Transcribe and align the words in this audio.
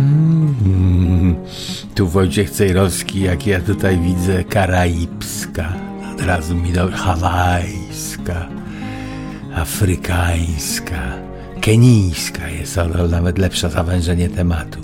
Mm, 0.00 1.36
tu 1.94 2.08
Wojciech 2.08 2.50
Cejrowski, 2.50 3.20
jak 3.20 3.46
ja 3.46 3.60
tutaj 3.60 3.98
widzę, 3.98 4.44
karaibska. 4.44 5.72
Od 6.14 6.20
razu 6.20 6.54
mi 6.54 6.72
do 6.72 6.88
hawajska, 6.88 8.48
afrykańska, 9.54 11.12
kenijska 11.60 12.48
jest 12.48 12.78
ale 12.78 13.08
nawet 13.08 13.38
lepsze 13.38 13.70
zawężenie 13.70 14.28
tematu. 14.28 14.78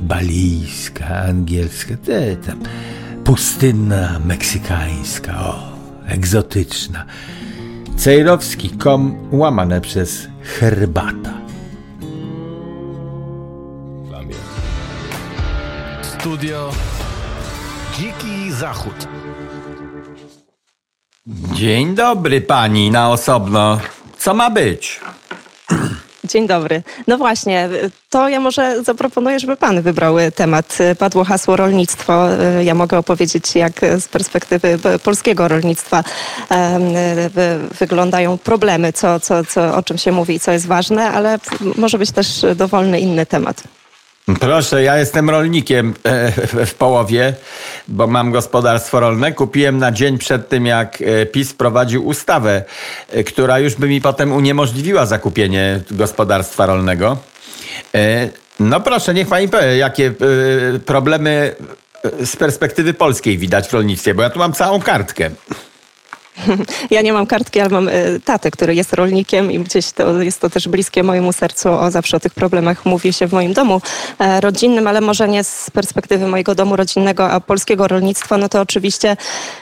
Balijska, 0.00 1.06
angielska, 1.06 1.96
te 1.96 2.36
tam, 2.36 2.58
pustynna, 3.24 4.18
meksykańska, 4.24 5.40
o, 5.40 5.72
egzotyczna. 6.08 7.04
Cejrowski, 7.96 8.70
kom 8.70 9.16
łamane 9.32 9.80
przez 9.80 10.28
herbata. 10.42 11.35
Studio 16.26 16.70
Dziki 17.98 18.52
Zachód. 18.52 19.08
Dzień 21.26 21.94
dobry 21.94 22.40
pani 22.40 22.90
na 22.90 23.10
osobno. 23.10 23.80
Co 24.18 24.34
ma 24.34 24.50
być? 24.50 25.00
Dzień 26.30 26.46
dobry. 26.46 26.82
No 27.06 27.18
właśnie, 27.18 27.68
to 28.10 28.28
ja 28.28 28.40
może 28.40 28.82
zaproponuję, 28.84 29.40
żeby 29.40 29.56
pan 29.56 29.82
wybrał 29.82 30.16
temat. 30.34 30.78
Padło 30.98 31.24
hasło 31.24 31.56
rolnictwo. 31.56 32.28
Ja 32.62 32.74
mogę 32.74 32.98
opowiedzieć, 32.98 33.54
jak 33.54 33.80
z 33.98 34.08
perspektywy 34.08 34.78
polskiego 35.02 35.48
rolnictwa 35.48 36.04
wyglądają 37.78 38.38
problemy, 38.38 38.92
co, 38.92 39.20
co, 39.20 39.44
co, 39.44 39.76
o 39.76 39.82
czym 39.82 39.98
się 39.98 40.12
mówi 40.12 40.34
i 40.34 40.40
co 40.40 40.52
jest 40.52 40.66
ważne, 40.66 41.10
ale 41.10 41.38
może 41.76 41.98
być 41.98 42.10
też 42.10 42.46
dowolny 42.56 43.00
inny 43.00 43.26
temat. 43.26 43.62
Proszę, 44.34 44.82
ja 44.82 44.98
jestem 44.98 45.30
rolnikiem 45.30 45.94
e, 46.04 46.66
w 46.66 46.74
połowie, 46.74 47.34
bo 47.88 48.06
mam 48.06 48.30
gospodarstwo 48.32 49.00
rolne. 49.00 49.32
Kupiłem 49.32 49.78
na 49.78 49.92
dzień 49.92 50.18
przed 50.18 50.48
tym, 50.48 50.66
jak 50.66 51.02
e, 51.02 51.26
PiS 51.26 51.54
prowadził 51.54 52.06
ustawę, 52.06 52.64
e, 53.10 53.24
która 53.24 53.58
już 53.58 53.74
by 53.74 53.88
mi 53.88 54.00
potem 54.00 54.32
uniemożliwiła 54.32 55.06
zakupienie 55.06 55.80
gospodarstwa 55.90 56.66
rolnego. 56.66 57.16
No 58.60 58.80
proszę, 58.80 59.14
niech 59.14 59.28
pani 59.28 59.48
powie, 59.48 59.76
jakie 59.76 60.12
problemy 60.86 61.54
z 62.24 62.36
perspektywy 62.36 62.94
polskiej 62.94 63.38
widać 63.38 63.68
w 63.68 63.72
rolnictwie, 63.72 64.14
bo 64.14 64.22
ja 64.22 64.30
tu 64.30 64.38
mam 64.38 64.52
całą 64.52 64.80
kartkę. 64.80 65.30
Ja 66.90 67.02
nie 67.02 67.12
mam 67.12 67.26
kartki, 67.26 67.60
ale 67.60 67.70
mam 67.70 67.88
e, 67.88 67.92
tatę, 68.24 68.50
który 68.50 68.74
jest 68.74 68.92
rolnikiem 68.92 69.52
i 69.52 69.58
gdzieś 69.58 69.92
to 69.92 70.22
jest 70.22 70.40
to 70.40 70.50
też 70.50 70.68
bliskie 70.68 71.02
mojemu 71.02 71.32
sercu. 71.32 71.72
O 71.72 71.90
zawsze 71.90 72.16
o 72.16 72.20
tych 72.20 72.34
problemach 72.34 72.84
mówi 72.84 73.12
się 73.12 73.26
w 73.26 73.32
moim 73.32 73.52
domu 73.52 73.80
e, 74.18 74.40
rodzinnym, 74.40 74.86
ale 74.86 75.00
może 75.00 75.28
nie 75.28 75.44
z 75.44 75.70
perspektywy 75.70 76.28
mojego 76.28 76.54
domu 76.54 76.76
rodzinnego, 76.76 77.30
a 77.30 77.40
polskiego 77.40 77.88
rolnictwa. 77.88 78.38
No 78.38 78.48
to 78.48 78.60
oczywiście 78.60 79.16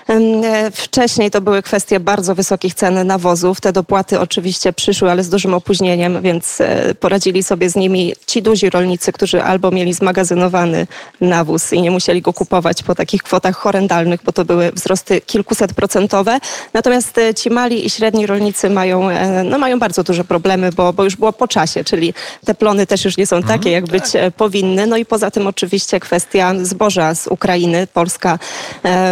e, 0.08 0.70
wcześniej 0.70 1.30
to 1.30 1.40
były 1.40 1.62
kwestie 1.62 2.00
bardzo 2.00 2.34
wysokich 2.34 2.74
cen 2.74 3.06
nawozów. 3.06 3.60
Te 3.60 3.72
dopłaty 3.72 4.20
oczywiście 4.20 4.72
przyszły, 4.72 5.10
ale 5.10 5.24
z 5.24 5.28
dużym 5.28 5.54
opóźnieniem, 5.54 6.22
więc 6.22 6.58
poradzili 7.00 7.42
sobie 7.42 7.70
z 7.70 7.76
nimi 7.76 8.14
ci 8.26 8.42
duzi 8.42 8.70
rolnicy, 8.70 9.12
którzy 9.12 9.42
albo 9.42 9.70
mieli 9.70 9.94
zmagazynowany 9.94 10.86
nawóz 11.20 11.72
i 11.72 11.82
nie 11.82 11.90
musieli 11.90 12.22
go 12.22 12.32
kupować 12.32 12.82
po 12.82 12.94
takich 12.94 13.22
kwotach 13.22 13.56
horrendalnych, 13.56 14.20
bo 14.24 14.32
to 14.32 14.44
były 14.44 14.72
wzrosty 14.72 15.20
kilkuset 15.20 15.74
procentowe, 15.74 16.38
Natomiast 16.72 17.18
e, 17.18 17.34
ci 17.34 17.50
mali 17.50 17.86
i 17.86 17.90
średni 17.90 18.26
rolnicy 18.26 18.70
mają, 18.70 19.10
e, 19.10 19.44
no 19.44 19.58
mają 19.58 19.78
bardzo 19.78 20.02
duże 20.02 20.24
problemy, 20.24 20.72
bo, 20.72 20.92
bo 20.92 21.04
już 21.04 21.16
było 21.16 21.32
po 21.32 21.48
czasie, 21.48 21.84
czyli 21.84 22.14
te 22.44 22.54
plony 22.54 22.86
też 22.86 23.04
już 23.04 23.16
nie 23.16 23.26
są 23.26 23.42
takie, 23.42 23.70
jak 23.70 23.86
być. 23.86 24.04
E, 24.14 24.30
powinny. 24.30 24.86
No 24.86 24.96
i 24.96 25.04
poza 25.04 25.30
tym 25.30 25.46
oczywiście 25.46 26.00
kwestia 26.00 26.52
zboża 26.62 27.14
z 27.14 27.26
Ukrainy. 27.26 27.86
Polska 27.86 28.38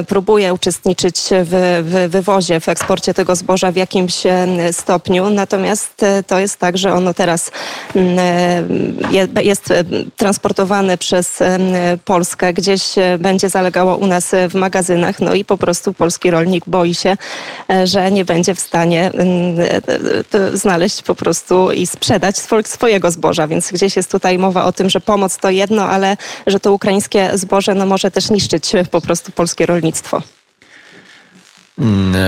próbuje 0.08 0.54
uczestniczyć 0.54 1.20
w, 1.30 1.82
w 1.84 2.10
wywozie, 2.10 2.60
w 2.60 2.68
eksporcie 2.68 3.14
tego 3.14 3.36
zboża 3.36 3.72
w 3.72 3.76
jakimś 3.76 4.14
stopniu. 4.72 5.30
Natomiast 5.30 6.04
to 6.26 6.38
jest 6.38 6.58
tak, 6.58 6.78
że 6.78 6.94
ono 6.94 7.14
teraz 7.14 7.50
jest 9.42 9.72
transportowane 10.16 10.98
przez 10.98 11.38
Polskę, 12.04 12.52
gdzieś 12.52 12.82
będzie 13.18 13.48
zalegało 13.48 13.96
u 13.96 14.06
nas 14.06 14.34
w 14.48 14.54
magazynach. 14.54 15.20
No 15.20 15.34
i 15.34 15.44
po 15.44 15.58
prostu 15.58 15.94
polski 15.94 16.30
rolnik 16.30 16.64
boi 16.66 16.94
się, 16.94 17.16
że 17.84 18.10
nie 18.10 18.24
będzie 18.24 18.54
w 18.54 18.60
stanie 18.60 19.10
mm, 19.10 19.60
e, 19.60 19.80
e, 20.38 20.56
znaleźć 20.56 21.02
po 21.02 21.14
prostu 21.14 21.72
i 21.72 21.86
sprzedać 21.86 22.36
swojego 22.64 23.10
zboża. 23.10 23.48
Więc 23.48 23.72
gdzieś 23.72 23.96
jest 23.96 24.10
tutaj 24.10 24.38
mowa 24.38 24.64
o 24.64 24.72
tym, 24.72 24.90
że 24.90 25.00
pomoc 25.00 25.36
to 25.36 25.50
jedno, 25.50 25.84
ale 25.88 26.16
że 26.46 26.60
to 26.60 26.72
ukraińskie 26.72 27.30
zboże 27.34 27.74
no, 27.74 27.86
może 27.86 28.10
też 28.10 28.30
niszczyć 28.30 28.72
po 28.90 29.00
prostu 29.00 29.32
polskie 29.32 29.66
rolnictwo. 29.66 30.22
No, 31.78 32.18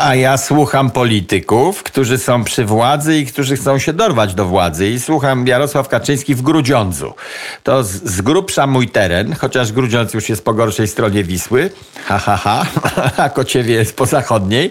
a 0.00 0.14
ja 0.14 0.36
słucham 0.36 0.90
polityków, 0.90 1.82
którzy 1.82 2.18
są 2.18 2.44
przy 2.44 2.64
władzy 2.64 3.18
i 3.18 3.26
którzy 3.26 3.56
chcą 3.56 3.78
się 3.78 3.92
dorwać 3.92 4.34
do 4.34 4.44
władzy. 4.44 4.88
I 4.88 5.00
słucham 5.00 5.46
Jarosław 5.46 5.88
Kaczyński 5.88 6.34
w 6.34 6.42
Grudziądzu. 6.42 7.14
To 7.62 7.84
z, 7.84 7.88
z 7.88 8.20
grubsza 8.20 8.66
mój 8.66 8.88
teren, 8.88 9.32
chociaż 9.32 9.72
Grudziądz 9.72 10.14
już 10.14 10.28
jest 10.28 10.44
po 10.44 10.54
gorszej 10.54 10.88
stronie 10.88 11.24
Wisły. 11.24 11.70
Ha, 12.04 12.18
ha, 12.18 12.36
ha. 12.36 12.66
A 13.24 13.28
Kociewie 13.28 13.74
jest 13.74 13.96
po 13.96 14.06
zachodniej. 14.06 14.70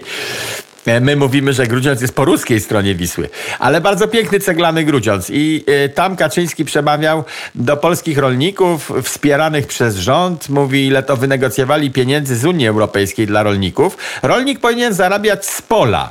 E, 0.88 1.00
my 1.00 1.16
mówimy, 1.16 1.52
że 1.52 1.66
Grudziądz 1.66 2.00
jest 2.00 2.14
po 2.14 2.24
ruskiej 2.24 2.60
stronie 2.60 2.94
Wisły, 2.94 3.28
ale 3.58 3.80
bardzo 3.80 4.08
piękny 4.08 4.40
ceglany 4.40 4.84
Grudziądz. 4.84 5.30
I 5.30 5.64
e, 5.66 5.88
tam 5.88 6.16
Kaczyński 6.16 6.64
przemawiał 6.64 7.24
do 7.54 7.76
polskich 7.76 8.18
rolników 8.18 8.92
wspieranych 9.02 9.66
przez 9.66 9.96
rząd. 9.96 10.48
Mówi, 10.48 10.86
ile 10.86 11.02
to 11.02 11.16
wynegocjowali 11.16 11.90
pieniędzy 11.90 12.36
z 12.36 12.44
Unii 12.44 12.68
Europejskiej 12.68 13.26
dla 13.26 13.42
rolników. 13.42 13.96
Rolnik 14.22 14.60
powinien 14.60 14.94
zarabiać 14.94 15.46
z 15.46 15.62
pola. 15.62 16.10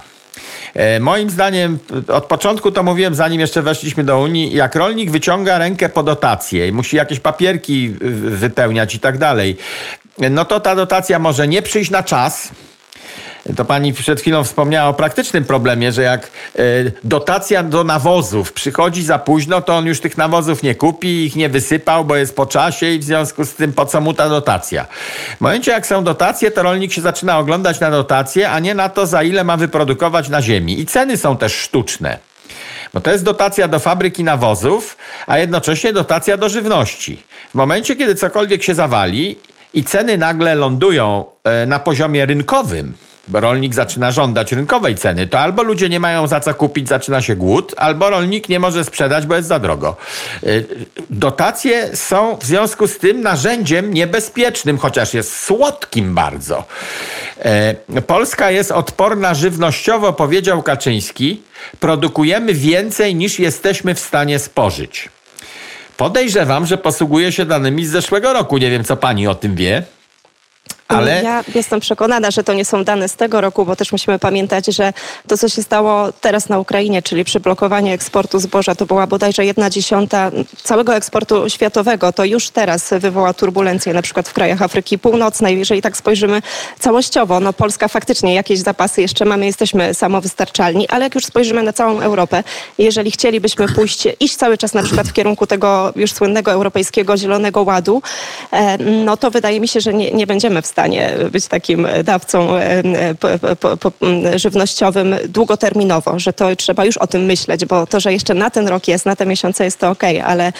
E, 0.74 1.00
moim 1.00 1.30
zdaniem, 1.30 1.80
od 2.08 2.26
początku 2.26 2.72
to 2.72 2.84
mówiłem, 2.84 3.16
zanim 3.16 3.42
jeszcze 3.42 3.62
weszliśmy 3.62 4.04
do 4.04 4.20
Unii, 4.20 4.56
jak 4.56 4.76
rolnik 4.76 5.12
wyciąga 5.12 5.58
rękę 5.58 5.90
po 5.90 6.04
dotację 6.04 6.68
i 6.68 6.72
musi 6.72 6.96
jakieś 6.98 7.20
papierki 7.20 7.90
wypełniać 8.40 8.96
i 8.96 9.00
tak 9.00 9.18
dalej, 9.18 9.58
no 10.32 10.46
to 10.46 10.60
ta 10.60 10.76
dotacja 10.76 11.20
może 11.20 11.48
nie 11.48 11.62
przyjść 11.62 11.92
na 11.92 12.04
czas, 12.04 12.52
to 13.56 13.66
pani 13.66 13.94
przed 13.94 14.22
chwilą 14.22 14.44
wspomniała 14.44 14.90
o 14.90 14.94
praktycznym 14.94 15.46
problemie, 15.46 15.92
że 15.92 16.02
jak 16.02 16.32
e, 16.56 16.62
dotacja 17.04 17.64
do 17.64 17.84
nawozów 17.84 18.54
przychodzi 18.54 19.04
za 19.04 19.20
późno, 19.20 19.62
to 19.62 19.76
on 19.76 19.86
już 19.86 20.02
tych 20.02 20.18
nawozów 20.18 20.64
nie 20.64 20.76
kupi, 20.76 21.26
ich 21.26 21.36
nie 21.36 21.50
wysypał, 21.50 22.06
bo 22.06 22.16
jest 22.16 22.36
po 22.36 22.46
czasie 22.46 22.92
i 22.92 23.00
w 23.00 23.04
związku 23.04 23.46
z 23.46 23.54
tym 23.54 23.74
po 23.74 23.86
co 23.86 24.02
mu 24.02 24.14
ta 24.14 24.30
dotacja. 24.30 24.86
W 25.38 25.42
momencie 25.42 25.72
jak 25.72 25.88
są 25.88 26.04
dotacje, 26.04 26.52
to 26.52 26.64
rolnik 26.64 26.94
się 26.94 27.02
zaczyna 27.02 27.40
oglądać 27.40 27.80
na 27.80 27.92
dotacje, 27.92 28.50
a 28.50 28.60
nie 28.60 28.74
na 28.74 28.90
to, 28.90 29.06
za 29.06 29.24
ile 29.24 29.44
ma 29.44 29.58
wyprodukować 29.58 30.30
na 30.30 30.42
ziemi. 30.42 30.80
I 30.80 30.86
ceny 30.86 31.18
są 31.18 31.38
też 31.38 31.56
sztuczne. 31.56 32.18
Bo 32.94 33.02
to 33.02 33.12
jest 33.12 33.24
dotacja 33.24 33.68
do 33.68 33.80
fabryki 33.80 34.24
nawozów, 34.24 34.98
a 35.28 35.38
jednocześnie 35.38 35.94
dotacja 35.94 36.38
do 36.38 36.50
żywności. 36.50 37.24
W 37.52 37.56
momencie, 37.56 37.96
kiedy 37.96 38.16
cokolwiek 38.16 38.64
się 38.64 38.76
zawali 38.76 39.36
i 39.78 39.84
ceny 39.84 40.18
nagle 40.18 40.56
lądują 40.56 41.26
e, 41.44 41.66
na 41.66 41.80
poziomie 41.80 42.26
rynkowym, 42.26 42.94
rolnik 43.34 43.74
zaczyna 43.74 44.12
żądać 44.12 44.52
rynkowej 44.52 44.96
ceny, 44.96 45.28
to 45.28 45.40
albo 45.40 45.64
ludzie 45.64 45.90
nie 45.90 46.00
mają 46.00 46.28
za 46.28 46.40
co 46.40 46.54
kupić, 46.54 46.88
zaczyna 46.88 47.22
się 47.22 47.36
głód, 47.36 47.74
albo 47.78 48.10
rolnik 48.10 48.50
nie 48.50 48.60
może 48.60 48.84
sprzedać, 48.84 49.26
bo 49.26 49.36
jest 49.36 49.48
za 49.48 49.60
drogo. 49.60 49.96
Y, 50.44 50.66
dotacje 51.10 51.96
są 51.96 52.38
w 52.38 52.44
związku 52.44 52.88
z 52.88 52.98
tym 52.98 53.22
narzędziem 53.22 53.94
niebezpiecznym, 53.94 54.78
chociaż 54.78 55.14
jest 55.14 55.40
słodkim 55.40 56.16
bardzo. 56.16 56.64
Y, 57.98 58.02
Polska 58.02 58.52
jest 58.52 58.72
odporna 58.72 59.34
żywnościowo, 59.34 60.14
powiedział 60.14 60.64
Kaczyński. 60.64 61.42
Produkujemy 61.80 62.54
więcej 62.54 63.16
niż 63.16 63.40
jesteśmy 63.40 63.96
w 63.96 64.00
stanie 64.00 64.40
spożyć. 64.40 65.10
Podejrzewam, 65.98 66.66
że 66.66 66.78
posługuje 66.78 67.32
się 67.32 67.46
danymi 67.46 67.86
z 67.86 67.90
zeszłego 67.90 68.34
roku. 68.34 68.58
Nie 68.58 68.70
wiem, 68.70 68.84
co 68.84 68.98
pani 68.98 69.28
o 69.28 69.36
tym 69.36 69.56
wie. 69.56 69.84
Ale... 70.88 71.24
Ja 71.24 71.44
jestem 71.56 71.80
przekonana, 71.80 72.32
że 72.32 72.44
to 72.44 72.54
nie 72.54 72.66
są 72.66 72.84
dane 72.84 73.10
z 73.10 73.16
tego 73.16 73.42
roku, 73.42 73.66
bo 73.66 73.76
też 73.76 73.92
musimy 73.92 74.20
pamiętać, 74.20 74.66
że 74.66 74.94
to, 75.28 75.38
co 75.38 75.50
się 75.50 75.64
stało 75.64 76.12
teraz 76.22 76.50
na 76.50 76.60
Ukrainie, 76.60 77.02
czyli 77.02 77.24
przyblokowanie 77.24 77.94
eksportu 77.94 78.40
zboża, 78.40 78.76
to 78.76 78.86
była 78.86 79.08
bodajże 79.08 79.46
jedna 79.46 79.70
dziesiąta 79.70 80.32
całego 80.64 80.96
eksportu 80.96 81.50
światowego. 81.50 82.14
To 82.14 82.26
już 82.26 82.50
teraz 82.50 82.90
wywoła 83.00 83.34
turbulencje 83.34 83.94
na 83.94 84.02
przykład 84.02 84.30
w 84.30 84.34
krajach 84.34 84.62
Afryki 84.62 85.00
Północnej. 85.00 85.60
Jeżeli 85.60 85.82
tak 85.82 85.98
spojrzymy 85.98 86.42
całościowo, 86.80 87.40
no 87.40 87.54
Polska 87.54 87.88
faktycznie 87.88 88.34
jakieś 88.34 88.60
zapasy 88.60 89.02
jeszcze 89.02 89.26
mamy, 89.26 89.46
jesteśmy 89.46 89.94
samowystarczalni, 89.94 90.90
ale 90.90 91.04
jak 91.04 91.16
już 91.16 91.26
spojrzymy 91.26 91.64
na 91.64 91.74
całą 91.74 92.00
Europę, 92.00 92.44
jeżeli 92.78 93.12
chcielibyśmy 93.12 93.68
pójść, 93.68 94.08
iść 94.20 94.36
cały 94.36 94.58
czas 94.58 94.74
na 94.74 94.84
przykład 94.84 95.08
w 95.08 95.14
kierunku 95.14 95.48
tego 95.48 95.94
już 95.96 96.14
słynnego 96.14 96.52
europejskiego 96.52 97.18
Zielonego 97.18 97.62
Ładu, 97.62 98.02
e, 98.52 98.78
no 98.78 99.18
to 99.18 99.32
wydaje 99.32 99.60
mi 99.60 99.68
się, 99.68 99.82
że 99.82 99.94
nie, 99.94 100.12
nie 100.12 100.28
będziemy 100.28 100.62
w 100.62 100.68
stanie 100.68 100.77
stanie 100.78 101.14
być 101.32 101.48
takim 101.48 101.88
dawcą 102.04 102.50
żywnościowym 104.36 105.16
długoterminowo, 105.28 106.20
że 106.20 106.34
to 106.34 106.56
trzeba 106.56 106.86
już 106.86 106.98
o 106.98 107.08
tym 107.08 107.26
myśleć, 107.26 107.66
bo 107.66 107.88
to, 107.88 108.00
że 108.00 108.14
jeszcze 108.14 108.34
na 108.34 108.50
ten 108.50 108.68
rok 108.68 108.88
jest, 108.88 109.06
na 109.06 109.16
te 109.16 109.26
miesiące 109.26 109.66
jest 109.66 109.80
to 109.80 109.90
ok, 109.90 110.04
ale 110.26 110.54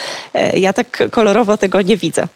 ja 0.54 0.74
tak 0.74 1.04
kolorowo 1.12 1.58
tego 1.58 1.82
nie 1.82 1.98
widzę. 1.98 2.28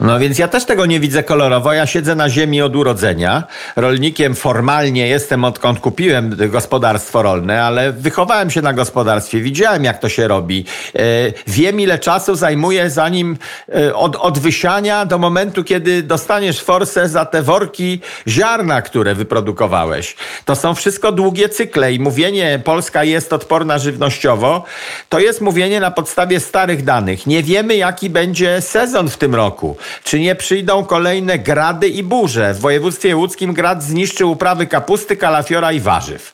No 0.00 0.18
więc 0.18 0.38
ja 0.38 0.48
też 0.48 0.64
tego 0.64 0.86
nie 0.86 1.00
widzę 1.00 1.22
kolorowo. 1.22 1.72
Ja 1.72 1.86
siedzę 1.86 2.14
na 2.14 2.30
ziemi 2.30 2.62
od 2.62 2.76
urodzenia. 2.76 3.44
Rolnikiem 3.76 4.34
formalnie 4.34 5.08
jestem 5.08 5.44
odkąd 5.44 5.80
kupiłem 5.80 6.36
gospodarstwo 6.50 7.22
rolne, 7.22 7.62
ale 7.62 7.92
wychowałem 7.92 8.50
się 8.50 8.62
na 8.62 8.72
gospodarstwie. 8.72 9.40
Widziałem 9.40 9.84
jak 9.84 9.98
to 9.98 10.08
się 10.08 10.28
robi. 10.28 10.64
E, 10.94 11.00
wiem 11.46 11.80
ile 11.80 11.98
czasu 11.98 12.34
zajmuje 12.34 12.90
zanim 12.90 13.36
e, 13.74 13.94
od, 13.94 14.16
od 14.16 14.38
wysiania 14.38 15.06
do 15.06 15.18
momentu, 15.18 15.64
kiedy 15.64 16.02
dostaniesz 16.02 16.60
forsę 16.60 17.08
za 17.08 17.24
te 17.24 17.42
worki 17.42 18.00
ziarna, 18.28 18.82
które 18.82 19.14
wyprodukowałeś. 19.14 20.16
To 20.44 20.56
są 20.56 20.74
wszystko 20.74 21.12
długie 21.12 21.48
cykle 21.48 21.92
i 21.92 22.00
mówienie 22.00 22.60
Polska 22.64 23.04
jest 23.04 23.32
odporna 23.32 23.78
żywnościowo, 23.78 24.64
to 25.08 25.18
jest 25.18 25.40
mówienie 25.40 25.80
na 25.80 25.90
podstawie 25.90 26.40
starych 26.40 26.84
danych. 26.84 27.26
Nie 27.26 27.42
wiemy 27.42 27.76
jaki 27.76 28.10
będzie 28.10 28.60
sezon 28.60 29.10
w 29.10 29.16
tym 29.16 29.34
roku. 29.34 29.76
Czy 30.04 30.20
nie 30.20 30.34
przyjdą 30.34 30.84
kolejne 30.84 31.38
grady 31.38 31.88
i 31.88 32.02
burze? 32.02 32.54
W 32.54 32.60
województwie 32.60 33.16
łódzkim 33.16 33.52
grad 33.52 33.82
zniszczył 33.82 34.30
uprawy 34.30 34.66
kapusty, 34.66 35.16
kalafiora 35.16 35.72
i 35.72 35.80
warzyw. 35.80 36.32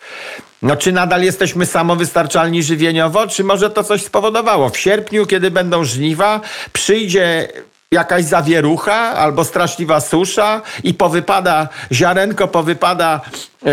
No 0.63 0.77
czy 0.77 0.93
nadal 0.93 1.23
jesteśmy 1.23 1.67
samowystarczalni 1.67 2.63
żywieniowo, 2.63 3.27
czy 3.27 3.45
może 3.45 3.71
to 3.71 3.85
coś 3.85 4.03
spowodowało? 4.03 4.69
W 4.71 4.79
sierpniu, 4.79 5.27
kiedy 5.27 5.51
będą 5.51 5.85
żniwa, 5.85 6.41
przyjdzie 6.73 7.49
jakaś 7.95 8.25
zawierucha 8.25 8.95
albo 8.95 9.45
straszliwa 9.45 10.01
susza 10.01 10.63
i 10.85 10.95
powypada 10.95 11.69
ziarenko, 11.93 12.49
powypada 12.49 13.21
yy, 13.63 13.71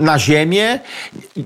na 0.00 0.18
ziemię. 0.18 0.80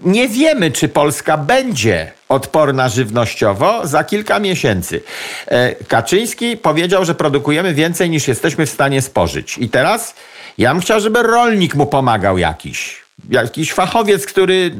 Nie 0.05 0.28
wiemy, 0.28 0.70
czy 0.70 0.88
Polska 0.88 1.37
będzie 1.38 2.12
odporna 2.28 2.88
żywnościowo 2.88 3.87
za 3.87 4.05
kilka 4.05 4.38
miesięcy. 4.38 5.02
E, 5.46 5.75
Kaczyński 5.75 6.56
powiedział, 6.56 7.05
że 7.05 7.14
produkujemy 7.14 7.75
więcej 7.75 8.11
niż 8.11 8.28
jesteśmy 8.28 8.67
w 8.67 8.70
stanie 8.70 9.02
spożyć. 9.02 9.58
I 9.58 9.69
teraz 9.69 10.14
ja 10.58 10.72
bym 10.72 10.82
chciał, 10.82 11.00
żeby 11.00 11.22
rolnik 11.22 11.75
mu 11.75 11.87
pomagał 11.87 12.38
jakiś. 12.38 13.03
Jakiś 13.30 13.72
fachowiec, 13.72 14.26
który 14.26 14.74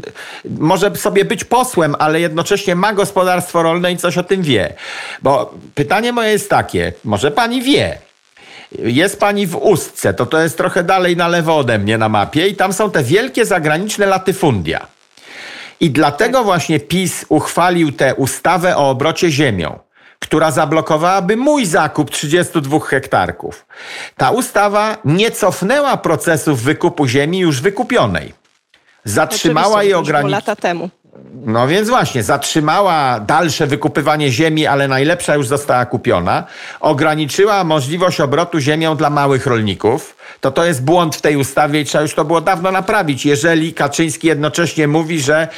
może 0.59 0.97
sobie 0.97 1.25
być 1.25 1.45
posłem, 1.45 1.97
ale 1.99 2.21
jednocześnie 2.21 2.75
ma 2.75 2.93
gospodarstwo 2.93 3.63
rolne 3.63 3.93
i 3.93 3.97
coś 3.97 4.19
o 4.19 4.23
tym 4.23 4.43
wie. 4.43 4.75
Bo 5.23 5.55
pytanie 5.75 6.13
moje 6.13 6.31
jest 6.31 6.51
takie, 6.51 6.93
może 7.05 7.31
pani 7.31 7.63
wie, 7.63 7.99
jest 8.79 9.21
pani 9.21 9.47
w 9.47 9.57
Ustce, 9.57 10.15
to 10.15 10.27
to 10.27 10.43
jest 10.43 10.57
trochę 10.57 10.85
dalej 10.85 11.17
na 11.17 11.29
lewo 11.29 11.57
ode 11.57 11.79
mnie 11.79 11.99
na 11.99 12.09
mapie 12.09 12.49
i 12.49 12.57
tam 12.57 12.73
są 12.73 12.91
te 12.91 13.03
wielkie 13.03 13.47
zagraniczne 13.47 14.07
latyfundia. 14.07 14.87
I 15.81 15.91
dlatego 15.91 16.45
właśnie 16.45 16.81
PiS 16.81 17.25
uchwalił 17.29 17.93
tę 17.93 18.15
ustawę 18.15 18.77
o 18.77 18.91
obrocie 18.91 19.31
ziemią, 19.31 19.79
która 20.25 20.51
zablokowałaby 20.51 21.37
mój 21.37 21.67
zakup 21.67 22.11
32 22.11 22.81
hektarków. 22.81 23.67
Ta 24.17 24.31
ustawa 24.31 24.97
nie 25.05 25.31
cofnęła 25.31 25.97
procesów 25.97 26.63
wykupu 26.63 27.07
ziemi 27.07 27.39
już 27.39 27.61
wykupionej. 27.61 28.35
Zatrzymała 29.05 29.83
je 29.83 29.99
ograniczenia. 29.99 30.37
lata 30.37 30.57
temu. 30.57 30.91
No 31.47 31.69
więc 31.69 31.89
właśnie, 31.89 32.23
zatrzymała 32.23 33.21
dalsze 33.21 33.67
wykupywanie 33.67 34.31
ziemi, 34.33 34.67
ale 34.67 34.89
najlepsza 34.89 35.35
już 35.35 35.47
została 35.47 35.87
kupiona. 35.87 36.45
Ograniczyła 36.81 37.65
możliwość 37.65 38.21
obrotu 38.21 38.61
ziemią 38.61 38.97
dla 38.97 39.11
małych 39.11 39.47
rolników. 39.47 40.17
To 40.41 40.51
to 40.51 40.65
jest 40.65 40.85
błąd 40.85 41.17
w 41.17 41.21
tej 41.21 41.37
ustawie 41.37 41.81
i 41.81 41.85
trzeba 41.85 42.03
już 42.03 42.15
to 42.15 42.25
było 42.25 42.41
dawno 42.41 42.71
naprawić. 42.71 43.27
Jeżeli 43.27 43.75
Kaczyński 43.75 44.27
jednocześnie 44.27 44.89
mówi, 44.89 45.21
że 45.21 45.49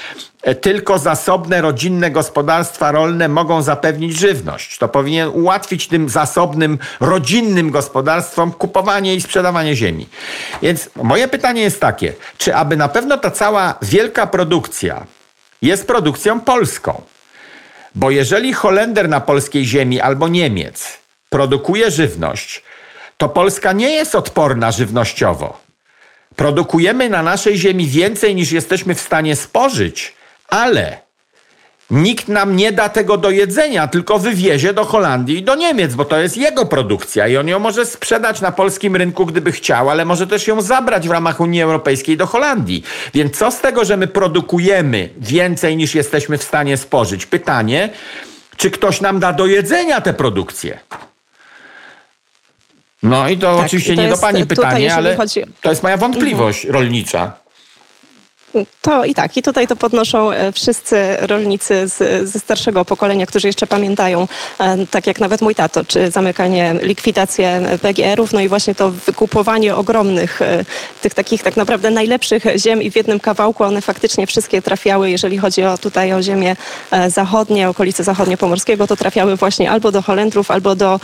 e, 0.43 0.55
tylko 0.55 0.99
zasobne 0.99 1.61
rodzinne 1.61 2.11
gospodarstwa 2.11 2.93
rolne 2.93 3.29
mogą 3.29 3.63
zapewnić 3.63 4.19
żywność. 4.19 4.79
To 4.79 4.89
powinien 4.89 5.29
ułatwić 5.29 5.89
tym 5.89 6.09
zasobnym 6.09 6.79
rodzinnym 7.01 7.71
gospodarstwom 7.71 8.53
kupowanie 8.53 9.15
i 9.15 9.21
sprzedawanie 9.21 9.77
ziemi. 9.77 10.09
Więc 10.63 10.91
moje 11.03 11.29
pytanie 11.29 11.63
jest 11.63 11.81
takie, 11.81 12.13
czy 12.39 12.55
aby 12.55 12.77
na 12.77 12.89
pewno 12.89 13.19
ta 13.19 13.31
cała 13.31 13.75
wielka 13.83 14.27
produkcja 14.27 15.07
jest 15.63 15.87
produkcją 15.87 16.41
polską. 16.41 17.03
Bo 17.95 18.11
jeżeli 18.11 18.53
Holender 18.53 19.09
na 19.09 19.21
polskiej 19.21 19.65
ziemi 19.65 20.01
albo 20.01 20.29
Niemiec 20.29 20.99
produkuje 21.31 21.91
żywność, 21.91 22.63
to 23.19 23.29
Polska 23.29 23.73
nie 23.73 23.91
jest 23.91 24.15
odporna 24.15 24.73
żywnościowo. 24.73 25.61
Produkujemy 26.37 27.09
na 27.09 27.23
naszej 27.23 27.59
ziemi 27.59 27.87
więcej 27.87 28.35
niż 28.35 28.53
jesteśmy 28.53 28.95
w 28.95 29.01
stanie 29.01 29.37
spożyć, 29.37 30.15
ale 30.49 31.06
Nikt 31.91 32.29
nam 32.29 32.57
nie 32.57 32.73
da 32.73 32.89
tego 32.89 33.17
do 33.17 33.31
jedzenia, 33.31 33.89
tylko 33.89 34.19
wywiezie 34.19 34.73
do 34.73 34.85
Holandii 34.85 35.39
i 35.39 35.43
do 35.43 35.55
Niemiec, 35.55 35.95
bo 35.95 36.05
to 36.05 36.19
jest 36.19 36.37
jego 36.37 36.67
produkcja 36.67 37.29
i 37.29 37.37
on 37.37 37.49
ją 37.49 37.59
może 37.59 37.87
sprzedać 37.87 38.41
na 38.41 38.53
polskim 38.53 38.97
rynku, 38.97 39.27
gdyby 39.27 39.53
chciał, 39.53 39.91
ale 39.91 40.05
może 40.05 40.27
też 40.27 40.47
ją 40.47 40.61
zabrać 40.61 41.09
w 41.09 41.11
ramach 41.11 41.41
Unii 41.41 41.63
Europejskiej 41.63 42.17
do 42.17 42.27
Holandii. 42.27 42.83
Więc 43.15 43.39
co 43.39 43.51
z 43.51 43.61
tego, 43.61 43.85
że 43.85 43.97
my 43.97 44.07
produkujemy 44.07 45.09
więcej 45.19 45.77
niż 45.77 45.95
jesteśmy 45.95 46.39
w 46.39 46.43
stanie 46.43 46.77
spożyć? 46.77 47.27
Pytanie, 47.27 47.89
czy 48.57 48.71
ktoś 48.71 49.01
nam 49.01 49.21
da 49.21 49.33
do 49.33 49.47
jedzenia 49.47 50.01
tę 50.01 50.15
produkcję? 50.15 50.79
No 53.03 53.29
i 53.29 53.39
to 53.39 53.57
tak, 53.57 53.67
oczywiście 53.67 53.93
i 53.93 53.97
to 53.97 54.03
nie 54.03 54.09
do 54.09 54.19
pani 54.19 54.47
pytanie, 54.47 54.95
ale 54.95 55.17
chodzi... 55.17 55.41
to 55.61 55.71
jest 55.71 55.83
moja 55.83 55.97
wątpliwość 55.97 56.65
mhm. 56.65 56.75
rolnicza. 56.75 57.46
To 58.83 59.05
i 59.05 59.15
tak. 59.15 59.37
I 59.37 59.43
tutaj 59.43 59.67
to 59.67 59.77
podnoszą 59.77 60.33
e, 60.33 60.53
wszyscy 60.53 61.17
rolnicy 61.21 61.89
z, 61.89 62.29
ze 62.29 62.39
starszego 62.39 62.85
pokolenia, 62.85 63.27
którzy 63.27 63.47
jeszcze 63.47 63.67
pamiętają, 63.67 64.29
e, 64.59 64.87
tak 64.87 65.07
jak 65.07 65.21
nawet 65.21 65.43
mój 65.43 65.55
tato, 65.55 65.85
czy 65.85 66.11
zamykanie, 66.11 66.75
likwidację 66.83 67.79
PGR-ów, 67.83 68.33
no 68.33 68.41
i 68.41 68.49
właśnie 68.49 68.75
to 68.75 68.91
wykupowanie 68.91 69.77
ogromnych, 69.77 70.43
e, 70.43 70.65
tych 71.03 71.15
takich 71.15 71.43
tak 71.43 71.57
naprawdę 71.57 71.91
najlepszych 71.91 72.45
ziem 72.57 72.83
i 72.83 72.91
w 72.91 72.97
jednym 72.97 73.21
kawałku 73.21 73.65
one 73.65 73.81
faktycznie 73.81 74.27
wszystkie 74.27 74.63
trafiały, 74.63 75.11
jeżeli 75.11 75.39
chodzi 75.39 75.65
o 75.65 75.79
tutaj 75.79 76.13
o 76.13 76.23
ziemię 76.23 76.57
zachodnie, 77.09 77.69
okolice 77.69 78.05
zachodnie 78.05 78.37
Pomorskiego, 78.37 78.87
to 78.87 78.97
trafiały 78.97 79.37
właśnie 79.37 79.71
albo 79.71 79.93
do 79.93 80.03
Holendrów, 80.03 80.51
albo, 80.51 80.75
do, 80.75 81.01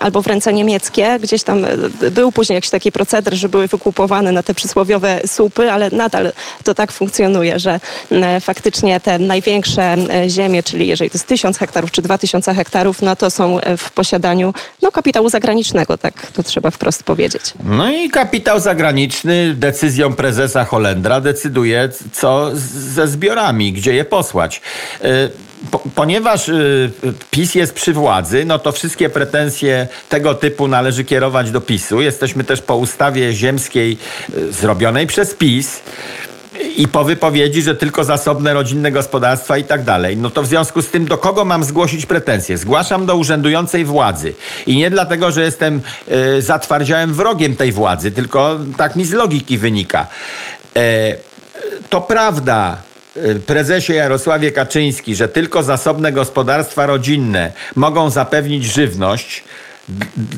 albo 0.00 0.22
w 0.22 0.26
ręce 0.26 0.52
niemieckie. 0.52 1.18
Gdzieś 1.20 1.42
tam 1.42 1.66
był 2.10 2.32
później 2.32 2.54
jakiś 2.54 2.70
taki 2.70 2.92
proceder, 2.92 3.34
że 3.34 3.48
były 3.48 3.66
wykupowane 3.66 4.32
na 4.32 4.42
te 4.42 4.54
przysłowiowe 4.54 5.20
słupy, 5.26 5.72
ale 5.72 5.90
nadal 5.90 6.32
to 6.64 6.74
tak 6.74 6.81
funkcjonuje, 6.90 7.58
że 7.58 7.80
e, 8.10 8.40
faktycznie 8.40 9.00
te 9.00 9.18
największe 9.18 9.82
e, 9.82 10.30
ziemie, 10.30 10.62
czyli 10.62 10.86
jeżeli 10.86 11.10
to 11.10 11.14
jest 11.14 11.26
tysiąc 11.26 11.58
hektarów 11.58 11.90
czy 11.90 12.02
dwa 12.02 12.18
tysiące 12.18 12.54
hektarów, 12.54 13.02
no 13.02 13.16
to 13.16 13.30
są 13.30 13.60
e, 13.60 13.76
w 13.76 13.90
posiadaniu 13.90 14.54
no, 14.82 14.92
kapitału 14.92 15.28
zagranicznego, 15.28 15.98
tak 15.98 16.26
to 16.32 16.42
trzeba 16.42 16.70
wprost 16.70 17.02
powiedzieć. 17.02 17.42
No 17.64 17.90
i 17.90 18.10
kapitał 18.10 18.60
zagraniczny 18.60 19.54
decyzją 19.54 20.14
prezesa 20.14 20.64
Holendra 20.64 21.20
decyduje, 21.20 21.88
co 22.12 22.50
ze 22.94 23.08
zbiorami, 23.08 23.72
gdzie 23.72 23.94
je 23.94 24.04
posłać. 24.04 24.60
ponieważ 25.94 26.50
PiS 27.30 27.54
jest 27.54 27.74
przy 27.74 27.92
władzy, 27.92 28.44
no 28.44 28.58
to 28.58 28.72
wszystkie 28.72 29.10
pretensje 29.10 29.88
tego 30.08 30.34
typu 30.34 30.68
należy 30.68 31.04
kierować 31.04 31.50
do 31.50 31.60
PiSu. 31.60 32.00
Jesteśmy 32.00 32.44
też 32.44 32.62
po 32.62 32.76
ustawie 32.76 33.32
ziemskiej 33.32 33.98
zrobionej 34.50 35.06
przez 35.06 35.34
PiS 35.34 35.80
i 36.76 36.88
po 36.88 37.04
wypowiedzi, 37.04 37.62
że 37.62 37.74
tylko 37.74 38.04
zasobne 38.04 38.54
rodzinne 38.54 38.92
gospodarstwa 38.92 39.58
i 39.58 39.64
tak 39.64 39.84
dalej. 39.84 40.16
No 40.16 40.30
to 40.30 40.42
w 40.42 40.46
związku 40.46 40.82
z 40.82 40.88
tym 40.88 41.04
do 41.04 41.18
kogo 41.18 41.44
mam 41.44 41.64
zgłosić 41.64 42.06
pretensje? 42.06 42.58
Zgłaszam 42.58 43.06
do 43.06 43.16
urzędującej 43.16 43.84
władzy. 43.84 44.34
I 44.66 44.76
nie 44.76 44.90
dlatego, 44.90 45.30
że 45.30 45.42
jestem 45.42 45.80
y, 46.36 46.42
zatwardziałym 46.42 47.14
wrogiem 47.14 47.56
tej 47.56 47.72
władzy, 47.72 48.10
tylko 48.10 48.58
tak 48.76 48.96
mi 48.96 49.04
z 49.04 49.12
logiki 49.12 49.58
wynika. 49.58 50.06
E, 50.76 51.16
to 51.90 52.00
prawda, 52.00 52.76
e, 53.16 53.34
prezesie 53.34 53.94
Jarosławie 53.94 54.52
Kaczyński, 54.52 55.14
że 55.14 55.28
tylko 55.28 55.62
zasobne 55.62 56.12
gospodarstwa 56.12 56.86
rodzinne 56.86 57.52
mogą 57.76 58.10
zapewnić 58.10 58.64
żywność, 58.64 59.44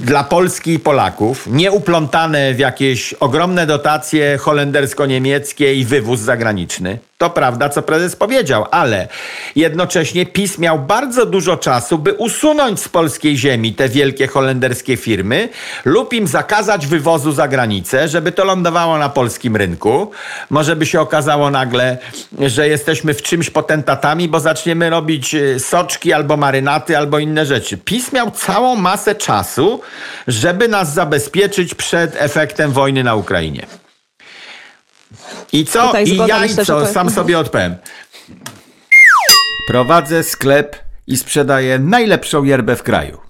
dla 0.05 0.25
Polski 0.25 0.73
i 0.75 0.79
Polaków, 0.79 1.47
nie 1.47 1.73
uplątane 1.73 2.55
w 2.55 2.59
jakieś 2.59 3.13
ogromne 3.13 3.67
dotacje 3.67 4.39
holendersko-niemieckie 4.39 5.75
i 5.75 5.85
wywóz 5.85 6.21
zagraniczny. 6.21 6.99
To 7.19 7.31
prawda, 7.31 7.69
co 7.69 7.83
prezes 7.83 8.17
powiedział, 8.17 8.67
ale 8.71 9.09
jednocześnie 9.57 10.27
PiS 10.27 10.59
miał 10.59 10.79
bardzo 10.79 11.27
dużo 11.27 11.57
czasu, 11.57 11.99
by 11.99 12.13
usunąć 12.13 12.81
z 12.81 12.89
polskiej 12.89 13.37
ziemi 13.37 13.73
te 13.73 13.89
wielkie 13.89 14.27
holenderskie 14.27 14.97
firmy 14.97 15.49
lub 15.85 16.13
im 16.13 16.27
zakazać 16.27 16.87
wywozu 16.87 17.33
za 17.33 17.49
granicę, 17.49 18.09
żeby 18.09 18.33
to 18.33 18.45
lądowało 18.45 18.99
na 18.99 19.09
polskim 19.09 19.57
rynku. 19.57 20.11
Może 20.51 20.77
by 20.77 20.87
się 20.87 21.01
okazało 21.01 21.51
nagle, 21.51 21.99
że 22.41 22.69
jesteśmy 22.69 23.15
w 23.15 23.23
czymś 23.23 23.51
potentatami, 23.51 24.29
bo 24.29 24.41
zaczniemy 24.41 24.91
robić 24.91 25.35
y, 25.35 25.61
soczki 25.61 26.13
albo 26.13 26.37
marynaty, 26.37 26.99
albo 26.99 27.19
inne 27.19 27.47
rzeczy. 27.47 27.79
PiS 27.79 28.13
miał 28.13 28.31
całą 28.31 28.77
masę 28.77 29.15
czasu, 29.15 29.81
żeby 30.29 30.69
nas 30.69 30.95
zabezpieczyć 30.95 31.75
przed 31.75 32.17
efektem 32.19 32.73
wojny 32.73 33.05
na 33.05 33.15
Ukrainie. 33.15 33.84
I 35.53 35.65
co? 35.65 35.87
Tutaj 35.87 36.05
I 36.09 36.17
jajco, 36.17 36.39
myślę, 36.41 36.65
że 36.65 36.73
to- 36.73 36.87
sam 36.87 37.11
sobie 37.11 37.39
odpowiem. 37.39 37.77
Prowadzę 39.69 40.23
sklep 40.23 40.77
i 41.07 41.17
sprzedaję 41.17 41.79
najlepszą 41.79 42.45
yerbę 42.45 42.77
w 42.77 42.83
kraju. 42.83 43.21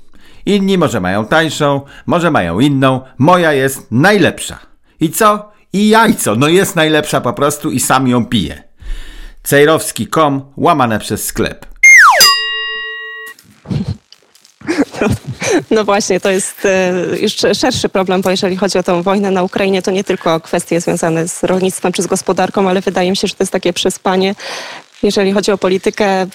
Inni 0.47 0.79
może 0.79 1.01
mają 1.01 1.27
tańszą, 1.27 1.81
może 2.07 2.31
mają 2.31 2.61
inną. 2.61 3.01
Moja 3.19 3.53
jest 3.53 3.87
najlepsza. 3.91 4.59
I 5.01 5.11
co? 5.11 5.53
I 5.73 5.89
jajco. 5.89 6.37
No 6.37 6.49
jest 6.49 6.77
najlepsza 6.77 7.21
po 7.21 7.33
prostu 7.33 7.71
i 7.71 7.81
sam 7.81 8.09
ją 8.09 8.27
piję. 8.27 8.63
Cejrowski.com 9.43 10.53
łamane 10.57 10.99
przez 10.99 11.25
sklep. 11.25 11.74
No 15.71 15.85
właśnie, 15.85 16.21
to 16.21 16.31
jest 16.31 16.65
e, 16.65 16.93
jeszcze 17.21 17.55
szerszy 17.55 17.89
problem, 17.89 18.23
bo 18.23 18.31
jeżeli 18.31 18.57
chodzi 18.57 18.79
o 18.79 18.83
tą 18.83 19.03
wojnę 19.03 19.31
na 19.31 19.43
Ukrainie, 19.43 19.83
to 19.83 19.91
nie 19.91 20.05
tylko 20.05 20.41
kwestie 20.41 20.81
związane 20.81 21.29
z 21.29 21.45
rolnictwem 21.45 21.93
czy 21.93 22.03
z 22.03 22.07
gospodarką, 22.07 22.69
ale 22.69 22.81
wydaje 22.81 23.11
mi 23.11 23.17
się, 23.17 23.29
że 23.29 23.35
to 23.35 23.43
jest 23.43 23.53
takie 23.53 23.73
przespanie. 23.73 24.35
Jeżeli 25.05 25.33
chodzi 25.33 25.53
o 25.53 25.59
politykę, 25.59 26.27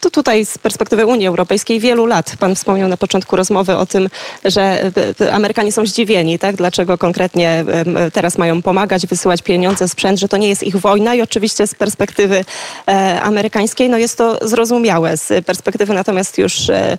to 0.00 0.10
tutaj 0.10 0.44
z 0.44 0.58
perspektywy 0.58 1.06
Unii 1.06 1.26
Europejskiej 1.26 1.80
wielu 1.80 2.06
lat. 2.06 2.36
Pan 2.38 2.54
wspomniał 2.54 2.88
na 2.88 2.96
początku 2.96 3.36
rozmowy 3.36 3.76
o 3.76 3.86
tym, 3.86 4.08
że 4.44 4.62
e, 4.62 4.92
e, 5.20 5.32
Amerykanie 5.32 5.72
są 5.72 5.86
zdziwieni, 5.86 6.38
tak? 6.38 6.56
dlaczego 6.56 6.98
konkretnie 6.98 7.50
em, 7.50 7.96
teraz 8.12 8.38
mają 8.38 8.62
pomagać, 8.62 9.06
wysyłać 9.06 9.42
pieniądze, 9.42 9.88
sprzęt, 9.88 10.20
że 10.20 10.28
to 10.28 10.36
nie 10.36 10.48
jest 10.48 10.62
ich 10.62 10.76
wojna 10.76 11.14
i 11.14 11.22
oczywiście 11.22 11.66
z 11.66 11.74
perspektywy 11.74 12.44
e, 12.88 13.20
amerykańskiej 13.22 13.88
no 13.88 13.98
jest 13.98 14.18
to 14.18 14.48
zrozumiałe. 14.48 15.16
Z 15.16 15.44
perspektywy 15.44 15.94
natomiast 15.94 16.38
już 16.38 16.70
e, 16.70 16.98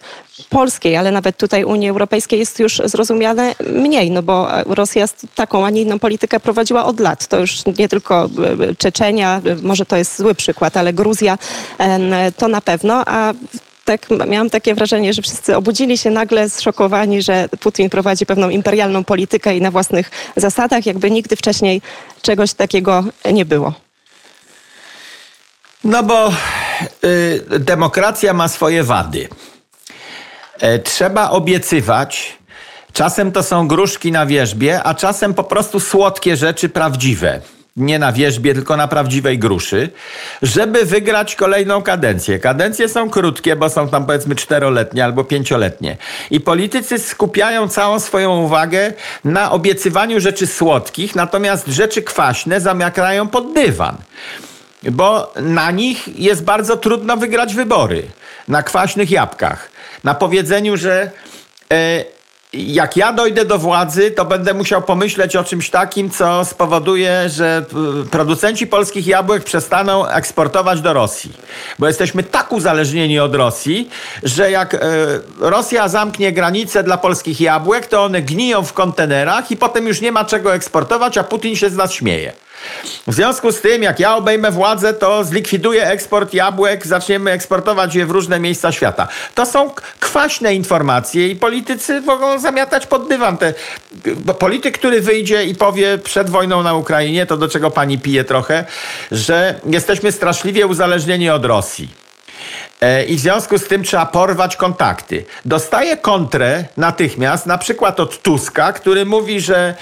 polskiej, 0.49 0.97
ale 0.97 1.11
nawet 1.11 1.38
tutaj 1.38 1.63
Unii 1.63 1.89
Europejskiej 1.89 2.39
jest 2.39 2.59
już 2.59 2.81
zrozumiane 2.85 3.55
mniej, 3.73 4.11
no 4.11 4.23
bo 4.23 4.47
Rosja 4.65 5.05
taką, 5.35 5.65
a 5.65 5.69
nie 5.69 5.81
inną 5.81 5.99
politykę 5.99 6.39
prowadziła 6.39 6.85
od 6.85 6.99
lat. 6.99 7.27
To 7.27 7.39
już 7.39 7.65
nie 7.77 7.89
tylko 7.89 8.29
e, 8.69 8.75
Czeczenia, 8.75 9.41
e, 9.45 9.55
może 9.55 9.85
to 9.85 9.97
jest 9.97 10.17
zły 10.17 10.35
przykład, 10.35 10.77
ale 10.77 10.93
Gruzja 10.93 11.09
em, 11.78 12.13
to 12.38 12.48
na 12.48 12.62
pewno, 12.62 13.04
a 13.08 13.34
tak, 13.86 14.08
miałam 14.28 14.50
takie 14.50 14.75
wrażenie, 14.75 15.13
że 15.13 15.22
wszyscy 15.22 15.56
obudzili 15.56 15.98
się 15.98 16.10
nagle 16.10 16.50
zszokowani, 16.50 17.22
że 17.22 17.50
Putin 17.60 17.89
prowadzi 17.89 18.25
pewną 18.25 18.50
imperialną 18.50 19.04
politykę 19.04 19.58
i 19.58 19.62
na 19.62 19.72
własnych 19.72 20.12
zasadach, 20.36 20.86
jakby 20.86 21.12
nigdy 21.12 21.36
wcześniej 21.36 21.82
czegoś 22.22 22.54
takiego 22.54 23.04
nie 23.32 23.46
było. 23.46 23.74
No 25.84 26.04
bo 26.04 26.32
y, 27.04 27.60
demokracja 27.60 28.34
ma 28.34 28.48
swoje 28.48 28.84
wady. 28.84 29.28
E, 30.60 30.80
trzeba 30.80 31.30
obiecywać. 31.30 32.38
Czasem 32.94 33.32
to 33.32 33.44
są 33.44 33.68
gruszki 33.68 34.12
na 34.12 34.25
wierzbie, 34.25 34.84
a 34.84 34.94
czasem 34.94 35.34
po 35.34 35.44
prostu 35.44 35.80
słodkie 35.80 36.38
rzeczy 36.38 36.70
prawdziwe. 36.70 37.42
Nie 37.79 38.00
na 38.00 38.12
wierzbie, 38.12 38.53
tylko 38.53 38.77
na 38.77 38.88
prawdziwej 38.88 39.39
gruszy, 39.39 39.89
żeby 40.41 40.86
wygrać 40.86 41.36
kolejną 41.36 41.81
kadencję. 41.81 42.39
Kadencje 42.39 42.89
są 42.89 43.09
krótkie, 43.09 43.55
bo 43.55 43.69
są 43.69 43.89
tam 43.89 44.05
powiedzmy 44.05 44.36
czteroletnie 44.36 45.03
albo 45.05 45.24
pięcioletnie. 45.24 45.98
I 46.31 46.39
politycy 46.39 47.00
skupiają 47.00 47.67
całą 47.67 48.00
swoją 48.00 48.38
uwagę 48.38 48.93
na 49.24 49.51
obiecywaniu 49.51 50.19
rzeczy 50.19 50.48
słodkich, 50.48 51.15
natomiast 51.15 51.67
rzeczy 51.67 52.01
kwaśne 52.01 52.62
zamiakrają 52.62 53.27
pod 53.27 53.53
dywan 53.53 53.98
bo 54.83 55.33
na 55.36 55.71
nich 55.71 56.19
jest 56.19 56.43
bardzo 56.43 56.77
trudno 56.77 57.17
wygrać 57.17 57.55
wybory. 57.55 58.03
Na 58.48 58.63
kwaśnych 58.63 59.12
jabłkach. 59.12 59.69
Na 60.03 60.15
powiedzeniu, 60.15 60.77
że 60.77 61.12
e, 61.71 62.05
jak 62.53 62.98
ja 62.98 63.13
dojdę 63.13 63.46
do 63.46 63.58
władzy, 63.58 64.12
to 64.12 64.25
będę 64.25 64.53
musiał 64.53 64.82
pomyśleć 64.82 65.36
o 65.36 65.44
czymś 65.44 65.70
takim, 65.70 66.10
co 66.10 66.46
spowoduje, 66.46 67.29
że 67.29 67.65
e, 68.03 68.10
producenci 68.10 68.68
polskich 68.68 69.08
jabłek 69.08 69.44
przestaną 69.44 70.08
eksportować 70.08 70.82
do 70.82 70.94
Rosji. 70.94 71.34
Bo 71.79 71.88
jesteśmy 71.88 72.24
tak 72.24 72.51
uzależnieni 72.51 73.20
od 73.20 73.36
Rosji, 73.36 73.89
że 74.24 74.51
jak 74.51 74.74
e, 74.74 74.79
Rosja 75.39 75.88
zamknie 75.88 76.32
granice 76.32 76.84
dla 76.84 76.98
polskich 76.98 77.41
jabłek, 77.41 77.88
to 77.88 78.03
one 78.03 78.22
gniją 78.22 78.63
w 78.63 78.74
kontenerach 78.74 79.51
i 79.51 79.58
potem 79.58 79.88
już 79.88 80.01
nie 80.01 80.12
ma 80.12 80.25
czego 80.25 80.53
eksportować, 80.53 81.18
a 81.18 81.24
Putin 81.24 81.56
się 81.56 81.70
z 81.70 81.75
nas 81.75 81.94
śmieje. 81.94 82.34
W 83.08 83.13
związku 83.13 83.51
z 83.51 83.62
tym, 83.62 83.84
jak 83.84 84.00
ja 84.00 84.16
obejmę 84.16 84.51
władzę, 84.51 84.94
to 84.94 85.24
zlikwiduję 85.24 85.88
eksport 85.88 86.34
jabłek, 86.34 86.88
zaczniemy 86.88 87.32
eksportować 87.32 87.96
je 87.96 88.06
w 88.06 88.12
różne 88.12 88.39
miejsca 88.39 88.72
świata. 88.72 89.08
To 89.36 89.46
są 89.46 89.72
kwaśne 90.00 90.56
informacje 90.56 91.28
i 91.28 91.36
politycy 91.36 92.01
mogą 92.01 92.39
zamiatać 92.39 92.88
pod 92.88 93.10
dywan. 93.10 93.38
Te, 93.38 93.54
bo 94.16 94.34
polityk, 94.34 94.78
który 94.78 95.01
wyjdzie 95.01 95.44
i 95.44 95.56
powie 95.56 95.98
przed 95.98 96.30
wojną 96.30 96.63
na 96.63 96.74
Ukrainie, 96.74 97.25
to 97.25 97.38
do 97.38 97.48
czego 97.48 97.72
pani 97.72 98.00
pije 98.00 98.24
trochę, 98.24 98.66
że 99.12 99.60
jesteśmy 99.66 100.12
straszliwie 100.12 100.68
uzależnieni 100.68 101.30
od 101.30 101.46
Rosji. 101.46 101.99
E, 102.81 103.03
I 103.03 103.15
w 103.15 103.19
związku 103.19 103.58
z 103.58 103.67
tym 103.67 103.84
trzeba 103.84 104.05
porwać 104.05 104.55
kontakty. 104.55 105.25
Dostaje 105.46 105.98
kontrę 105.98 106.63
natychmiast, 106.77 107.46
na 107.46 107.58
przykład 107.58 108.00
od 108.00 108.22
Tuska, 108.22 108.74
który 108.74 109.05
mówi, 109.05 109.41
że 109.41 109.75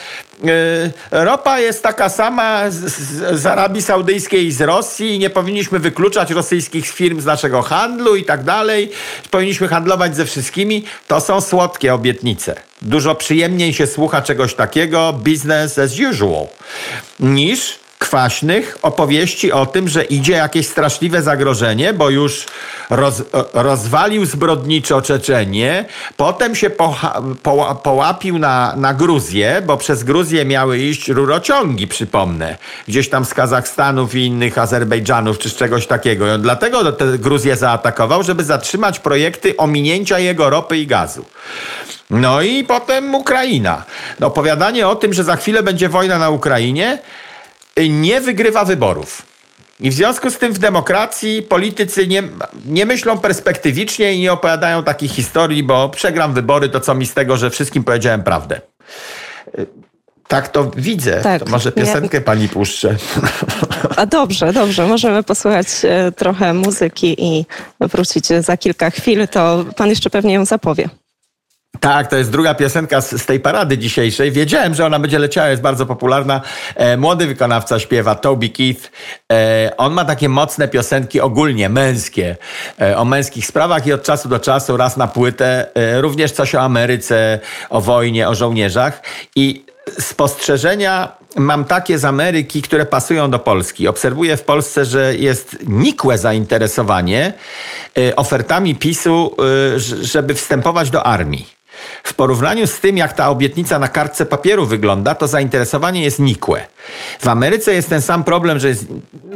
e, 1.11 1.25
ropa 1.25 1.59
jest 1.59 1.83
taka 1.83 2.09
sama 2.09 2.63
z, 2.69 3.45
Arabii 3.45 3.81
Saudyjskiej 3.81 4.45
i 4.45 4.51
z 4.51 4.61
Rosji 4.61 5.15
i 5.15 5.19
nie 5.19 5.29
powinniśmy 5.29 5.79
wykluczać 5.79 6.31
rosyjskich 6.31 6.87
firm 6.87 7.21
z 7.21 7.25
naszego 7.25 7.61
handlu 7.61 8.15
i 8.15 8.23
tak 8.23 8.43
dalej. 8.43 8.91
Powinniśmy 9.31 9.67
handlować 9.67 10.15
ze 10.15 10.25
wszystkimi. 10.25 10.83
To 11.07 11.21
są 11.21 11.41
słodkie 11.41 11.93
obietnice. 11.93 12.55
Dużo 12.81 13.15
przyjemniej 13.15 13.73
się 13.73 13.87
słucha 13.87 14.21
czegoś 14.21 14.53
takiego, 14.53 15.13
business 15.13 15.79
as 15.79 15.91
usual, 16.11 16.47
niż 17.19 17.86
kwaśnych 17.99 18.77
opowieści 18.81 19.51
o 19.51 19.65
tym, 19.65 19.89
że 19.89 20.03
idzie 20.03 20.33
jakieś 20.33 20.67
straszliwe 20.67 21.21
zagrożenie, 21.21 21.93
bo 21.93 22.09
już 22.09 22.45
roz, 22.89 23.23
rozwalił 23.53 24.25
zbrodniczo 24.25 25.01
Czeczenię, 25.01 25.85
potem 26.17 26.55
się 26.55 26.69
pocha, 26.69 27.21
poła, 27.43 27.75
połapił 27.75 28.39
na, 28.39 28.73
na 28.75 28.93
Gruzję, 28.93 29.61
bo 29.65 29.77
przez 29.77 30.03
Gruzję 30.03 30.45
miały 30.45 30.77
iść 30.77 31.09
rurociągi, 31.09 31.87
przypomnę, 31.87 32.57
gdzieś 32.87 33.09
tam 33.09 33.25
z 33.25 33.33
Kazachstanów 33.33 34.15
i 34.15 34.25
innych 34.25 34.57
Azerbejdżanów, 34.57 35.39
czy 35.39 35.49
z 35.49 35.55
czegoś 35.55 35.87
takiego. 35.87 36.35
I 36.35 36.39
dlatego 36.39 36.91
tę 36.91 37.17
Gruzję 37.17 37.55
zaatakował, 37.55 38.23
żeby 38.23 38.43
zatrzymać 38.43 38.99
projekty 38.99 39.57
ominięcia 39.57 40.19
jego 40.19 40.49
ropy 40.49 40.77
i 40.77 40.87
gazu. 40.87 41.25
No 42.09 42.41
i 42.41 42.63
potem 42.63 43.15
Ukraina. 43.15 43.83
No, 44.19 44.27
opowiadanie 44.27 44.87
o 44.87 44.95
tym, 44.95 45.13
że 45.13 45.23
za 45.23 45.35
chwilę 45.35 45.63
będzie 45.63 45.89
wojna 45.89 46.19
na 46.19 46.29
Ukrainie, 46.29 46.99
nie 47.89 48.21
wygrywa 48.21 48.65
wyborów. 48.65 49.21
I 49.79 49.89
w 49.89 49.93
związku 49.93 50.29
z 50.29 50.37
tym 50.37 50.53
w 50.53 50.59
demokracji 50.59 51.41
politycy 51.41 52.07
nie, 52.07 52.23
nie 52.65 52.85
myślą 52.85 53.17
perspektywicznie 53.17 54.13
i 54.13 54.19
nie 54.19 54.33
opowiadają 54.33 54.83
takich 54.83 55.11
historii, 55.11 55.63
bo 55.63 55.89
przegram 55.89 56.33
wybory, 56.33 56.69
to 56.69 56.79
co 56.79 56.95
mi 56.95 57.05
z 57.05 57.13
tego, 57.13 57.37
że 57.37 57.49
wszystkim 57.49 57.83
powiedziałem 57.83 58.23
prawdę. 58.23 58.61
Tak 60.27 60.47
to 60.47 60.71
widzę. 60.77 61.21
Tak. 61.21 61.43
To 61.43 61.49
może 61.49 61.71
piosenkę 61.71 62.17
Nie- 62.17 62.23
pani 62.23 62.49
puszczę. 62.49 62.95
A 63.95 64.05
dobrze, 64.05 64.53
dobrze. 64.53 64.87
Możemy 64.87 65.23
posłuchać 65.23 65.67
e, 65.83 66.11
trochę 66.11 66.53
muzyki 66.53 67.15
i 67.25 67.45
wrócić 67.79 68.27
za 68.27 68.57
kilka 68.57 68.89
chwil. 68.89 69.27
To 69.27 69.65
pan 69.75 69.89
jeszcze 69.89 70.09
pewnie 70.09 70.33
ją 70.33 70.45
zapowie. 70.45 70.89
Tak, 71.79 72.07
to 72.07 72.15
jest 72.15 72.31
druga 72.31 72.53
piosenka 72.53 73.01
z, 73.01 73.21
z 73.21 73.25
tej 73.25 73.39
parady 73.39 73.77
dzisiejszej. 73.77 74.31
Wiedziałem, 74.31 74.75
że 74.75 74.85
ona 74.85 74.99
będzie 74.99 75.19
leciała, 75.19 75.49
jest 75.49 75.61
bardzo 75.61 75.85
popularna. 75.85 76.41
E, 76.75 76.97
młody 76.97 77.27
wykonawca 77.27 77.79
śpiewa, 77.79 78.15
Toby 78.15 78.49
Keith. 78.49 78.91
E, 79.31 79.71
on 79.77 79.93
ma 79.93 80.05
takie 80.05 80.29
mocne 80.29 80.67
piosenki 80.67 81.21
ogólnie 81.21 81.69
męskie, 81.69 82.35
e, 82.81 82.97
o 82.97 83.05
męskich 83.05 83.45
sprawach 83.45 83.87
i 83.87 83.93
od 83.93 84.03
czasu 84.03 84.29
do 84.29 84.39
czasu 84.39 84.77
raz 84.77 84.97
na 84.97 85.07
płytę 85.07 85.67
e, 85.75 86.01
również 86.01 86.31
coś 86.31 86.55
o 86.55 86.61
Ameryce, 86.61 87.39
o 87.69 87.81
wojnie, 87.81 88.29
o 88.29 88.35
żołnierzach. 88.35 89.01
I 89.35 89.65
spostrzeżenia 89.99 91.11
mam 91.35 91.65
takie 91.65 91.99
z 91.99 92.05
Ameryki, 92.05 92.61
które 92.61 92.85
pasują 92.85 93.31
do 93.31 93.39
Polski. 93.39 93.87
Obserwuję 93.87 94.37
w 94.37 94.43
Polsce, 94.43 94.85
że 94.85 95.15
jest 95.15 95.57
nikłe 95.67 96.17
zainteresowanie 96.17 97.33
e, 97.97 98.15
ofertami 98.15 98.75
PiSu, 98.75 99.35
e, 99.75 99.79
żeby 100.01 100.33
wstępować 100.33 100.89
do 100.89 101.03
armii. 101.03 101.56
W 102.03 102.13
porównaniu 102.13 102.67
z 102.67 102.79
tym, 102.79 102.97
jak 102.97 103.13
ta 103.13 103.29
obietnica 103.29 103.79
na 103.79 103.87
kartce 103.87 104.25
papieru 104.25 104.65
wygląda, 104.65 105.15
to 105.15 105.27
zainteresowanie 105.27 106.03
jest 106.03 106.19
nikłe. 106.19 106.67
W 107.19 107.27
Ameryce 107.27 107.73
jest 107.73 107.89
ten 107.89 108.01
sam 108.01 108.23
problem, 108.23 108.59
że 108.59 108.67
jest 108.67 108.85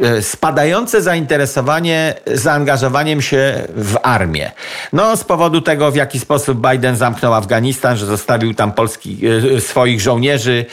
e, 0.01 0.21
spadające 0.21 1.01
zainteresowanie 1.01 2.13
zaangażowaniem 2.33 3.21
się 3.21 3.63
w 3.75 3.97
armię. 4.03 4.51
No, 4.93 5.17
z 5.17 5.23
powodu 5.23 5.61
tego, 5.61 5.91
w 5.91 5.95
jaki 5.95 6.19
sposób 6.19 6.67
Biden 6.69 6.95
zamknął 6.95 7.33
Afganistan, 7.33 7.97
że 7.97 8.05
zostawił 8.05 8.53
tam 8.53 8.71
polski, 8.71 9.19
e, 9.57 9.61
swoich 9.61 10.01
żołnierzy 10.01 10.65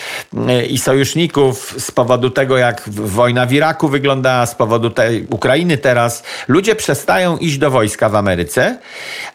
e, 0.49 0.67
i 0.67 0.79
sojuszników, 0.79 1.75
z 1.79 1.91
powodu 1.91 2.31
tego, 2.31 2.59
jak 2.59 2.83
wojna 2.89 3.47
w 3.47 3.53
Iraku 3.53 3.89
wygląda, 3.89 4.47
z 4.47 4.55
powodu 4.55 4.91
tej 4.91 5.27
Ukrainy 5.31 5.79
teraz. 5.79 6.23
Ludzie 6.49 6.75
przestają 6.75 7.37
iść 7.37 7.59
do 7.59 7.71
wojska 7.71 8.09
w 8.09 8.15
Ameryce, 8.15 8.79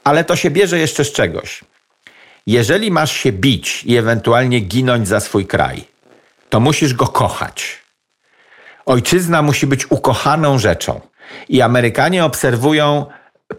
ale 0.04 0.24
to 0.24 0.36
się 0.36 0.52
bierze 0.52 0.80
jeszcze 0.80 1.06
z 1.06 1.12
czegoś. 1.12 1.73
Jeżeli 2.47 2.91
masz 2.91 3.12
się 3.12 3.31
bić 3.31 3.83
i 3.83 3.97
ewentualnie 3.97 4.59
ginąć 4.59 5.07
za 5.07 5.19
swój 5.19 5.45
kraj, 5.45 5.85
to 6.50 6.59
musisz 6.59 6.93
go 6.93 7.07
kochać. 7.07 7.83
Ojczyzna 8.85 9.41
musi 9.41 9.67
być 9.67 9.91
ukochaną 9.91 10.59
rzeczą. 10.59 11.01
I 11.50 11.62
Amerykanie 11.62 12.25
obserwują 12.25 13.05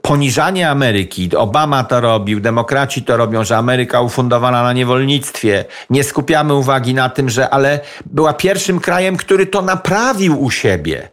poniżanie 0.02 0.70
Ameryki. 0.70 1.36
Obama 1.36 1.84
to 1.84 2.00
robił, 2.00 2.40
demokraci 2.40 3.02
to 3.02 3.16
robią, 3.16 3.44
że 3.44 3.56
Ameryka 3.56 4.00
ufundowana 4.00 4.62
na 4.62 4.72
niewolnictwie. 4.72 5.64
Nie 5.90 6.04
skupiamy 6.04 6.54
uwagi 6.54 6.94
na 6.94 7.08
tym, 7.08 7.30
że 7.30 7.50
ale 7.50 7.80
była 8.06 8.32
pierwszym 8.32 8.80
krajem, 8.80 9.16
który 9.16 9.46
to 9.46 9.62
naprawił 9.62 10.42
u 10.42 10.50
siebie. 10.50 11.08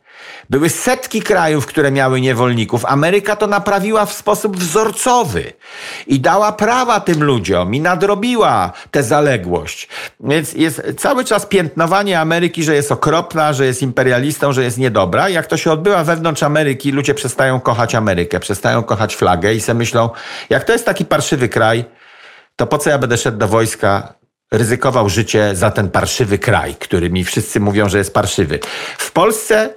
Były 0.49 0.69
setki 0.69 1.21
krajów, 1.21 1.65
które 1.65 1.91
miały 1.91 2.21
niewolników. 2.21 2.85
Ameryka 2.85 3.35
to 3.35 3.47
naprawiła 3.47 4.05
w 4.05 4.13
sposób 4.13 4.57
wzorcowy 4.57 5.53
i 6.07 6.19
dała 6.19 6.51
prawa 6.51 6.99
tym 6.99 7.23
ludziom 7.23 7.75
i 7.75 7.81
nadrobiła 7.81 8.71
tę 8.91 9.03
zaległość. 9.03 9.87
Więc 10.19 10.53
jest 10.53 10.81
cały 10.97 11.25
czas 11.25 11.45
piętnowanie 11.45 12.19
Ameryki, 12.19 12.63
że 12.63 12.75
jest 12.75 12.91
okropna, 12.91 13.53
że 13.53 13.65
jest 13.65 13.81
imperialistą, 13.81 14.53
że 14.53 14.63
jest 14.63 14.77
niedobra. 14.77 15.29
Jak 15.29 15.47
to 15.47 15.57
się 15.57 15.71
odbywa 15.71 16.03
wewnątrz 16.03 16.43
Ameryki, 16.43 16.91
ludzie 16.91 17.13
przestają 17.13 17.59
kochać 17.59 17.95
Amerykę, 17.95 18.39
przestają 18.39 18.83
kochać 18.83 19.15
flagę 19.15 19.53
i 19.53 19.61
sobie 19.61 19.77
myślą, 19.77 20.09
jak 20.49 20.63
to 20.63 20.73
jest 20.73 20.85
taki 20.85 21.05
parszywy 21.05 21.49
kraj, 21.49 21.85
to 22.55 22.67
po 22.67 22.77
co 22.77 22.89
ja 22.89 22.97
będę 22.97 23.17
szedł 23.17 23.37
do 23.37 23.47
wojska, 23.47 24.13
ryzykował 24.51 25.09
życie 25.09 25.55
za 25.55 25.71
ten 25.71 25.89
parszywy 25.89 26.39
kraj, 26.39 26.75
który 26.75 27.09
mi 27.09 27.23
wszyscy 27.23 27.59
mówią, 27.59 27.89
że 27.89 27.97
jest 27.97 28.13
parszywy. 28.13 28.59
W 28.97 29.11
Polsce 29.11 29.69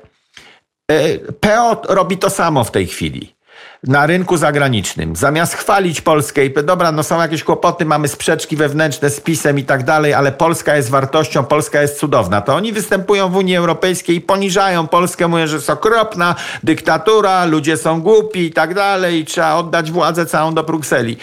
PO 1.40 1.82
robi 1.88 2.18
to 2.18 2.30
samo 2.30 2.64
w 2.64 2.70
tej 2.70 2.86
chwili. 2.86 3.34
Na 3.82 4.06
rynku 4.06 4.36
zagranicznym. 4.36 5.16
Zamiast 5.16 5.54
chwalić 5.54 6.00
Polskę 6.00 6.46
i 6.46 6.54
dobra, 6.64 6.92
no 6.92 7.02
są 7.02 7.20
jakieś 7.20 7.44
kłopoty, 7.44 7.84
mamy 7.84 8.08
sprzeczki 8.08 8.56
wewnętrzne 8.56 9.10
z 9.10 9.20
PiSem 9.20 9.58
i 9.58 9.64
tak 9.64 9.84
dalej, 9.84 10.14
ale 10.14 10.32
Polska 10.32 10.76
jest 10.76 10.90
wartością, 10.90 11.44
Polska 11.44 11.82
jest 11.82 11.98
cudowna. 11.98 12.40
To 12.40 12.54
oni 12.54 12.72
występują 12.72 13.28
w 13.28 13.36
Unii 13.36 13.56
Europejskiej 13.56 14.16
i 14.16 14.20
poniżają 14.20 14.86
Polskę, 14.86 15.28
mówią, 15.28 15.46
że 15.46 15.56
jest 15.56 15.70
okropna, 15.70 16.34
dyktatura, 16.62 17.44
ludzie 17.44 17.76
są 17.76 18.02
głupi 18.02 18.40
i 18.40 18.52
tak 18.52 18.74
dalej, 18.74 19.20
i 19.20 19.24
trzeba 19.24 19.54
oddać 19.54 19.90
władzę 19.90 20.26
całą 20.26 20.54
do 20.54 20.64
Brukseli. 20.64 21.16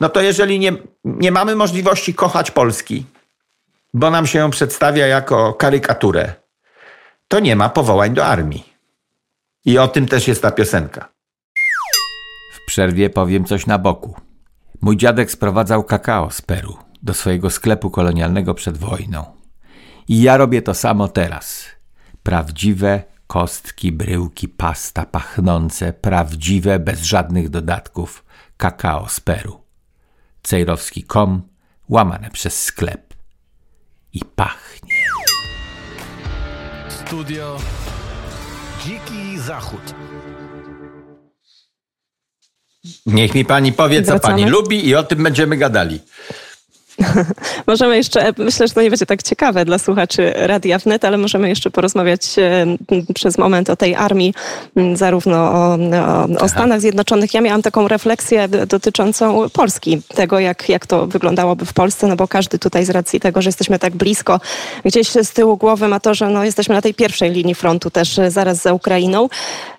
No 0.00 0.08
to 0.08 0.20
jeżeli 0.20 0.58
nie, 0.58 0.72
nie 1.04 1.32
mamy 1.32 1.54
możliwości 1.54 2.14
kochać 2.14 2.50
Polski, 2.50 3.04
bo 3.94 4.10
nam 4.10 4.26
się 4.26 4.38
ją 4.38 4.50
przedstawia 4.50 5.06
jako 5.06 5.54
karykaturę, 5.54 6.32
to 7.28 7.40
nie 7.40 7.56
ma 7.56 7.68
powołań 7.68 8.14
do 8.14 8.26
armii. 8.26 8.75
I 9.66 9.78
o 9.78 9.88
tym 9.88 10.06
też 10.08 10.28
jest 10.28 10.42
ta 10.42 10.50
piosenka. 10.50 11.08
W 12.52 12.66
przerwie 12.66 13.10
powiem 13.10 13.44
coś 13.44 13.66
na 13.66 13.78
boku. 13.78 14.14
Mój 14.80 14.96
dziadek 14.96 15.30
sprowadzał 15.30 15.84
kakao 15.84 16.30
z 16.30 16.42
Peru 16.42 16.76
do 17.02 17.14
swojego 17.14 17.50
sklepu 17.50 17.90
kolonialnego 17.90 18.54
przed 18.54 18.78
wojną. 18.78 19.24
I 20.08 20.22
ja 20.22 20.36
robię 20.36 20.62
to 20.62 20.74
samo 20.74 21.08
teraz. 21.08 21.64
Prawdziwe 22.22 23.02
kostki, 23.26 23.92
bryłki, 23.92 24.48
pasta 24.48 25.06
pachnące, 25.06 25.92
prawdziwe, 25.92 26.78
bez 26.78 27.02
żadnych 27.02 27.48
dodatków, 27.48 28.24
kakao 28.56 29.08
z 29.08 29.20
Peru. 29.20 29.60
Cejrowski.com, 30.42 31.42
łamane 31.88 32.30
przez 32.30 32.62
sklep. 32.62 33.14
I 34.12 34.20
pachnie. 34.36 34.94
Studio 36.88 37.58
Dziki 38.86 39.38
Zachód. 39.38 39.94
Niech 43.06 43.34
mi 43.34 43.44
pani 43.44 43.72
powie, 43.72 44.02
co 44.02 44.10
Wracamy. 44.10 44.34
pani 44.34 44.50
lubi 44.50 44.88
i 44.88 44.94
o 44.94 45.02
tym 45.02 45.22
będziemy 45.22 45.56
gadali. 45.56 46.00
Możemy 47.66 47.96
jeszcze, 47.96 48.32
myślę, 48.38 48.68
że 48.68 48.74
to 48.74 48.82
nie 48.82 48.90
będzie 48.90 49.06
tak 49.06 49.22
ciekawe 49.22 49.64
dla 49.64 49.78
słuchaczy 49.78 50.32
Radia 50.36 50.78
Wnet, 50.78 51.04
ale 51.04 51.18
możemy 51.18 51.48
jeszcze 51.48 51.70
porozmawiać 51.70 52.38
e, 52.38 52.66
przez 53.14 53.38
moment 53.38 53.70
o 53.70 53.76
tej 53.76 53.94
armii, 53.94 54.34
zarówno 54.94 55.36
o, 55.36 55.74
o, 55.74 56.44
o 56.44 56.48
Stanach 56.48 56.80
Zjednoczonych. 56.80 57.34
Ja 57.34 57.40
miałam 57.40 57.62
taką 57.62 57.88
refleksję 57.88 58.48
dotyczącą 58.48 59.50
Polski, 59.52 60.02
tego 60.14 60.38
jak, 60.38 60.68
jak 60.68 60.86
to 60.86 61.06
wyglądałoby 61.06 61.66
w 61.66 61.72
Polsce, 61.72 62.06
no 62.06 62.16
bo 62.16 62.28
każdy 62.28 62.58
tutaj 62.58 62.84
z 62.84 62.90
racji 62.90 63.20
tego, 63.20 63.42
że 63.42 63.48
jesteśmy 63.48 63.78
tak 63.78 63.96
blisko, 63.96 64.40
gdzieś 64.84 65.08
z 65.08 65.30
tyłu 65.30 65.56
głowy 65.56 65.88
ma 65.88 66.00
to, 66.00 66.14
że 66.14 66.28
no, 66.28 66.44
jesteśmy 66.44 66.74
na 66.74 66.82
tej 66.82 66.94
pierwszej 66.94 67.30
linii 67.30 67.54
frontu 67.54 67.90
też 67.90 68.18
e, 68.18 68.30
zaraz 68.30 68.62
za 68.62 68.72
Ukrainą. 68.72 69.28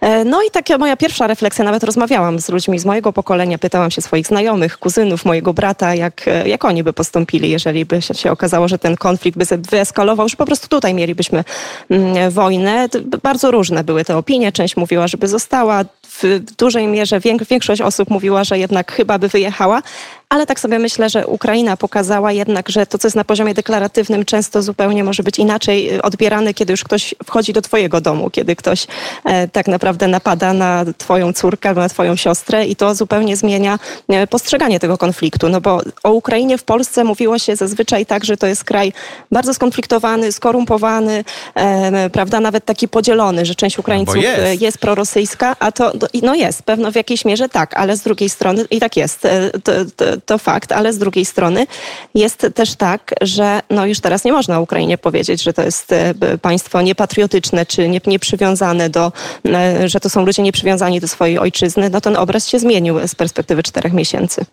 E, 0.02 0.26
No 0.26 0.42
i 0.44 0.52
taka 0.52 0.78
moja 0.78 0.98
pierwsza 0.98 1.28
refleksja, 1.28 1.66
nawet 1.66 1.84
rozmawiałam 1.84 2.40
z 2.40 2.50
ludźmi 2.50 2.80
z 2.80 2.86
mojego 2.86 3.14
pokolenia, 3.14 3.58
pytałam 3.58 3.92
się 3.92 4.02
swoich 4.02 4.28
znajomych, 4.28 4.78
kuzynów, 4.78 5.26
mojego 5.26 5.54
brata, 5.54 5.96
jak, 5.96 6.26
jak 6.46 6.66
oni 6.66 6.84
by 6.84 6.94
postąpili, 7.08 7.50
jeżeli 7.50 7.86
by 7.86 8.02
się, 8.02 8.32
okazało, 8.32 8.68
że 8.68 8.80
ten 8.80 8.98
konflikt 8.98 9.38
by 9.38 9.46
wyeskalował, 9.58 10.30
że 10.30 10.36
po 10.36 10.46
prostu 10.46 10.68
tutaj 10.68 10.94
mielibyśmy 10.94 11.44
mm, 11.90 12.32
wojnę. 12.32 12.90
Bardzo 13.24 13.52
różne 13.52 13.84
były 13.84 14.06
te 14.06 14.18
opinie. 14.18 14.52
Część 14.52 14.78
mówiła, 14.78 15.08
żeby 15.08 15.28
została. 15.28 15.86
W 16.24 16.40
dużej 16.58 16.88
mierze 16.88 17.20
większość 17.50 17.82
osób 17.82 18.10
mówiła, 18.10 18.44
że 18.44 18.60
jednak 18.60 18.92
chyba 18.92 19.20
by 19.20 19.28
wyjechała. 19.28 19.82
Ale 20.30 20.46
tak 20.46 20.60
sobie 20.60 20.80
myślę, 20.80 21.10
że 21.10 21.28
Ukraina 21.28 21.78
pokazała 21.78 22.32
jednak, 22.32 22.70
że 22.70 22.86
to, 22.86 22.98
co 22.98 23.08
jest 23.08 23.16
na 23.16 23.24
poziomie 23.24 23.54
deklaratywnym, 23.54 24.26
często 24.26 24.62
zupełnie 24.62 25.04
może 25.04 25.24
być 25.24 25.40
inaczej 25.40 25.96
y, 25.96 26.02
odbierane, 26.02 26.54
kiedy 26.54 26.74
już 26.74 26.84
ktoś 26.84 27.16
wchodzi 27.26 27.54
do 27.54 27.62
twojego 27.62 28.02
domu, 28.02 28.30
kiedy 28.30 28.56
ktoś 28.56 28.88
e, 29.26 29.48
tak 29.48 29.68
naprawdę 29.68 30.08
napada 30.08 30.54
na 30.54 30.86
twoją 30.98 31.34
córkę 31.34 31.70
albo 31.70 31.82
na 31.82 31.90
twoją 31.90 32.16
siostrę 32.16 32.66
i 32.66 32.76
to 32.76 32.96
zupełnie 32.96 33.38
zmienia 33.38 33.80
e, 34.10 34.28
postrzeganie 34.28 34.80
tego 34.80 34.98
konfliktu. 34.98 35.50
No 35.50 35.62
bo 35.62 35.82
o 36.04 36.12
Ukrainie 36.12 36.58
w 36.58 36.64
Polsce 36.64 37.04
mówiło 37.04 37.40
się 37.40 37.56
zazwyczaj 37.56 38.06
tak, 38.06 38.26
że 38.26 38.38
to 38.38 38.48
jest 38.48 38.64
kraj 38.64 38.94
bardzo 39.32 39.54
skonfliktowany, 39.54 40.32
skorumpowany, 40.32 41.24
e, 41.56 42.10
prawda, 42.10 42.40
nawet 42.40 42.66
taki 42.66 42.88
podzielony, 42.88 43.46
że 43.46 43.56
część 43.56 43.80
Ukraińców 43.80 44.16
No 44.16 44.22
jest. 44.22 44.40
e, 44.40 44.56
jest 44.56 44.78
prorosyjska, 44.78 45.56
a 45.60 45.72
to 45.72 45.92
no 46.14 46.36
jest, 46.36 46.64
pewno 46.64 46.92
w 46.92 46.96
jakiejś 46.96 47.26
mierze 47.26 47.50
tak, 47.50 47.78
ale 47.78 47.98
z 47.98 48.02
drugiej 48.02 48.30
strony, 48.30 48.66
i 48.72 48.80
tak 48.80 48.98
jest, 48.98 49.26
e, 49.26 49.52
to, 49.64 49.72
to, 49.96 50.06
to 50.26 50.38
fakt, 50.38 50.72
ale 50.72 50.94
z 50.94 50.98
drugiej 50.98 51.26
strony 51.26 51.68
jest 52.16 52.48
też 52.56 52.76
tak, 52.76 53.14
że 53.22 53.60
no 53.70 53.86
już 53.86 54.00
teraz 54.00 54.24
nie 54.24 54.32
można 54.32 54.60
Ukrainie 54.60 54.98
powiedzieć, 54.98 55.44
że 55.44 55.54
to 55.54 55.62
jest 55.62 55.92
e, 55.92 56.14
państwo 56.42 56.82
niepatriotyczne, 56.82 57.66
czy 57.66 57.90
nie, 57.90 58.02
nieprzywiązane 58.06 58.90
do, 58.90 59.12
e, 59.46 59.90
że 59.90 60.00
to 60.00 60.10
są 60.10 60.26
ludzie 60.26 60.44
nieprzywiązani 60.44 61.00
do 61.00 61.08
swojej 61.08 61.40
ojczyzny, 61.40 61.90
no 61.90 62.02
ten 62.02 62.18
obraz 62.18 62.48
się 62.48 62.60
zmienił 62.60 63.08
z 63.08 63.16
perspektywy 63.16 63.64
czterech 63.64 63.94
miesięcy. 63.94 64.46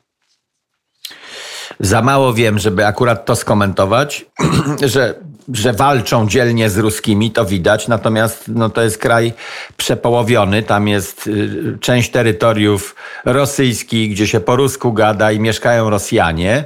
Za 1.81 2.03
mało 2.03 2.35
wiem, 2.35 2.59
żeby 2.59 2.87
akurat 2.87 3.25
to 3.25 3.37
skomentować, 3.37 4.27
że, 4.93 5.15
że 5.53 5.73
walczą 5.73 6.29
dzielnie 6.29 6.71
z 6.71 6.79
ruskimi, 6.79 7.31
to 7.31 7.45
widać, 7.45 7.89
natomiast 7.89 8.45
no, 8.49 8.71
to 8.71 8.83
jest 8.83 8.99
kraj 8.99 9.33
przepołowiony, 9.77 10.63
tam 10.63 10.89
jest 10.89 11.27
y, 11.27 11.79
część 11.81 12.11
terytoriów 12.11 12.95
rosyjskich, 13.25 14.11
gdzie 14.11 14.27
się 14.27 14.41
po 14.41 14.57
rusku 14.57 14.93
gada 14.93 15.33
i 15.33 15.41
mieszkają 15.41 15.91
Rosjanie 15.91 16.65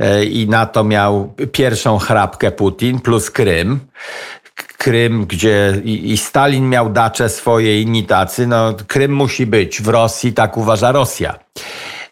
y, 0.00 0.24
i 0.24 0.48
na 0.48 0.66
to 0.66 0.84
miał 0.84 1.34
pierwszą 1.52 1.98
chrapkę 1.98 2.50
Putin, 2.50 3.00
plus 3.00 3.30
Krym. 3.30 3.80
Krym, 4.78 5.26
gdzie 5.26 5.80
i, 5.84 6.16
Stalin 6.16 6.68
miał 6.68 6.90
dacze 6.90 7.28
swoje, 7.28 7.82
inni 7.82 8.04
tacy, 8.04 8.46
no 8.46 8.74
Krym 8.86 9.12
musi 9.12 9.46
być 9.46 9.82
w 9.82 9.88
Rosji, 9.88 10.32
tak 10.32 10.56
uważa 10.56 10.92
Rosja. 10.92 11.38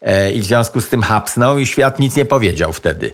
E, 0.03 0.31
I 0.31 0.39
w 0.39 0.45
związku 0.45 0.81
z 0.81 0.89
tym 0.89 1.01
hapsnął 1.01 1.59
i 1.59 1.65
świat 1.65 1.99
nic 1.99 2.15
nie 2.15 2.25
powiedział 2.25 2.73
wtedy. 2.73 3.13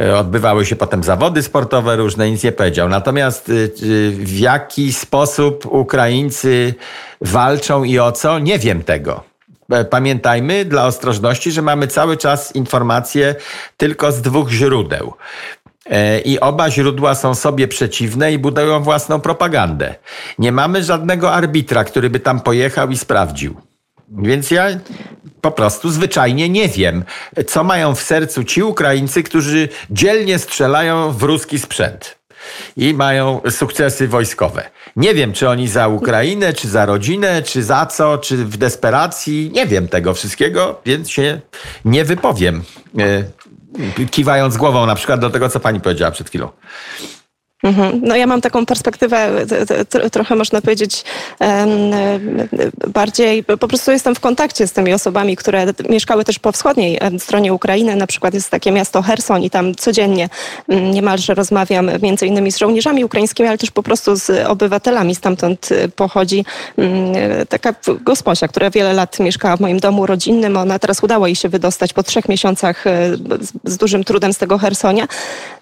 E, 0.00 0.18
Odbywały 0.18 0.66
się 0.66 0.76
potem 0.76 1.04
zawody 1.04 1.42
sportowe 1.42 1.96
różne, 1.96 2.30
nic 2.30 2.44
nie 2.44 2.52
powiedział. 2.52 2.88
Natomiast 2.88 3.48
y, 3.48 3.70
w 4.10 4.38
jaki 4.38 4.92
sposób 4.92 5.66
Ukraińcy 5.66 6.74
walczą 7.20 7.84
i 7.84 7.98
o 7.98 8.12
co, 8.12 8.38
nie 8.38 8.58
wiem 8.58 8.82
tego. 8.82 9.24
E, 9.70 9.84
Pamiętajmy 9.84 10.64
dla 10.64 10.86
ostrożności, 10.86 11.52
że 11.52 11.62
mamy 11.62 11.86
cały 11.86 12.16
czas 12.16 12.56
informacje 12.56 13.34
tylko 13.76 14.12
z 14.12 14.20
dwóch 14.22 14.50
źródeł. 14.50 15.14
E, 15.86 16.20
I 16.20 16.40
oba 16.40 16.70
źródła 16.70 17.14
są 17.14 17.34
sobie 17.34 17.68
przeciwne 17.68 18.32
i 18.32 18.38
budują 18.38 18.82
własną 18.82 19.20
propagandę. 19.20 19.94
Nie 20.38 20.52
mamy 20.52 20.84
żadnego 20.84 21.32
arbitra, 21.32 21.84
który 21.84 22.10
by 22.10 22.20
tam 22.20 22.40
pojechał 22.40 22.90
i 22.90 22.98
sprawdził. 22.98 23.69
Więc 24.10 24.50
ja 24.50 24.66
po 25.40 25.50
prostu 25.50 25.90
zwyczajnie 25.90 26.48
nie 26.48 26.68
wiem, 26.68 27.04
co 27.46 27.64
mają 27.64 27.94
w 27.94 28.02
sercu 28.02 28.44
ci 28.44 28.62
Ukraińcy, 28.62 29.22
którzy 29.22 29.68
dzielnie 29.90 30.38
strzelają 30.38 31.12
w 31.12 31.22
ruski 31.22 31.58
sprzęt 31.58 32.20
i 32.76 32.94
mają 32.94 33.40
sukcesy 33.50 34.08
wojskowe. 34.08 34.70
Nie 34.96 35.14
wiem, 35.14 35.32
czy 35.32 35.48
oni 35.48 35.68
za 35.68 35.88
Ukrainę, 35.88 36.52
czy 36.52 36.68
za 36.68 36.86
rodzinę, 36.86 37.42
czy 37.42 37.62
za 37.62 37.86
co, 37.86 38.18
czy 38.18 38.36
w 38.36 38.56
desperacji. 38.56 39.50
Nie 39.54 39.66
wiem 39.66 39.88
tego 39.88 40.14
wszystkiego, 40.14 40.80
więc 40.86 41.10
się 41.10 41.40
nie 41.84 42.04
wypowiem. 42.04 42.62
E, 42.98 44.06
kiwając 44.10 44.56
głową 44.56 44.86
na 44.86 44.94
przykład 44.94 45.20
do 45.20 45.30
tego, 45.30 45.48
co 45.48 45.60
pani 45.60 45.80
powiedziała 45.80 46.10
przed 46.10 46.28
chwilą. 46.28 46.48
Mhm. 47.62 48.00
No 48.02 48.16
ja 48.16 48.26
mam 48.26 48.40
taką 48.40 48.66
perspektywę 48.66 49.30
trochę 50.12 50.36
można 50.36 50.60
powiedzieć 50.60 51.04
bardziej, 52.88 53.44
po 53.44 53.68
prostu 53.68 53.90
jestem 53.90 54.14
w 54.14 54.20
kontakcie 54.20 54.66
z 54.66 54.72
tymi 54.72 54.92
osobami, 54.92 55.36
które 55.36 55.66
mieszkały 55.88 56.24
też 56.24 56.38
po 56.38 56.52
wschodniej 56.52 56.98
stronie 57.18 57.54
Ukrainy. 57.54 57.96
Na 57.96 58.06
przykład 58.06 58.34
jest 58.34 58.50
takie 58.50 58.72
miasto 58.72 59.02
Herson 59.02 59.42
i 59.42 59.50
tam 59.50 59.74
codziennie 59.74 60.28
mm, 60.68 60.90
niemalże 60.90 61.34
rozmawiam 61.34 61.90
między 62.02 62.26
innymi 62.26 62.52
z 62.52 62.58
żołnierzami 62.58 63.04
ukraińskimi, 63.04 63.48
ale 63.48 63.58
też 63.58 63.70
po 63.70 63.82
prostu 63.82 64.16
z 64.16 64.46
obywatelami. 64.46 65.14
Stamtąd 65.14 65.72
y, 65.72 65.88
pochodzi 65.88 66.44
mm, 66.78 67.14
taka 67.48 67.74
gosposia, 68.00 68.48
która 68.48 68.70
wiele 68.70 68.92
lat 68.92 69.20
mieszkała 69.20 69.56
w 69.56 69.60
moim 69.60 69.80
domu 69.80 70.06
rodzinnym. 70.06 70.56
Ona 70.56 70.78
teraz 70.78 71.02
udało 71.02 71.26
jej 71.26 71.36
się 71.36 71.48
wydostać 71.48 71.92
po 71.92 72.02
trzech 72.02 72.28
miesiącach 72.28 72.86
y, 72.86 72.90
z 73.64 73.76
dużym 73.76 74.04
trudem 74.04 74.32
z 74.32 74.38
tego 74.38 74.58
Hersonia. 74.58 75.08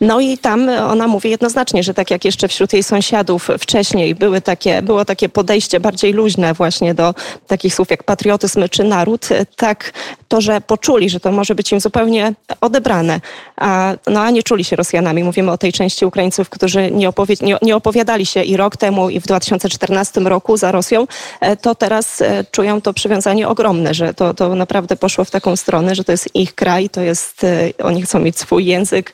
No 0.00 0.20
i 0.20 0.38
tam 0.38 0.68
ona 0.68 1.08
mówi 1.08 1.30
jednoznacznie, 1.30 1.82
że 1.88 1.94
tak 1.94 2.10
jak 2.10 2.24
jeszcze 2.24 2.48
wśród 2.48 2.72
jej 2.72 2.82
sąsiadów 2.82 3.48
wcześniej 3.58 4.14
były 4.14 4.40
takie, 4.40 4.82
było 4.82 5.04
takie 5.04 5.28
podejście 5.28 5.80
bardziej 5.80 6.12
luźne 6.12 6.54
właśnie 6.54 6.94
do 6.94 7.14
takich 7.46 7.74
słów 7.74 7.90
jak 7.90 8.02
patriotyzm 8.02 8.68
czy 8.70 8.84
naród, 8.84 9.28
tak 9.56 9.92
to, 10.28 10.40
że 10.40 10.60
poczuli, 10.60 11.10
że 11.10 11.20
to 11.20 11.32
może 11.32 11.54
być 11.54 11.72
im 11.72 11.80
zupełnie 11.80 12.34
odebrane, 12.60 13.20
a, 13.56 13.94
no, 14.06 14.20
a 14.20 14.30
nie 14.30 14.42
czuli 14.42 14.64
się 14.64 14.76
Rosjanami. 14.76 15.24
Mówimy 15.24 15.50
o 15.50 15.58
tej 15.58 15.72
części 15.72 16.06
Ukraińców, 16.06 16.48
którzy 16.48 16.90
nie, 16.90 17.08
opowi- 17.08 17.42
nie, 17.42 17.56
nie 17.62 17.76
opowiadali 17.76 18.26
się 18.26 18.42
i 18.42 18.56
rok 18.56 18.76
temu, 18.76 19.10
i 19.10 19.20
w 19.20 19.24
2014 19.24 20.20
roku 20.20 20.56
za 20.56 20.72
Rosją, 20.72 21.06
e, 21.40 21.56
to 21.56 21.74
teraz 21.74 22.20
e, 22.20 22.44
czują 22.50 22.80
to 22.80 22.92
przywiązanie 22.92 23.48
ogromne, 23.48 23.94
że 23.94 24.14
to, 24.14 24.34
to 24.34 24.54
naprawdę 24.54 24.96
poszło 24.96 25.24
w 25.24 25.30
taką 25.30 25.56
stronę, 25.56 25.94
że 25.94 26.04
to 26.04 26.12
jest 26.12 26.34
ich 26.34 26.54
kraj, 26.54 26.90
to 26.90 27.00
jest, 27.00 27.44
e, 27.44 27.70
oni 27.82 28.02
chcą 28.02 28.20
mieć 28.20 28.38
swój 28.38 28.66
język, 28.66 29.12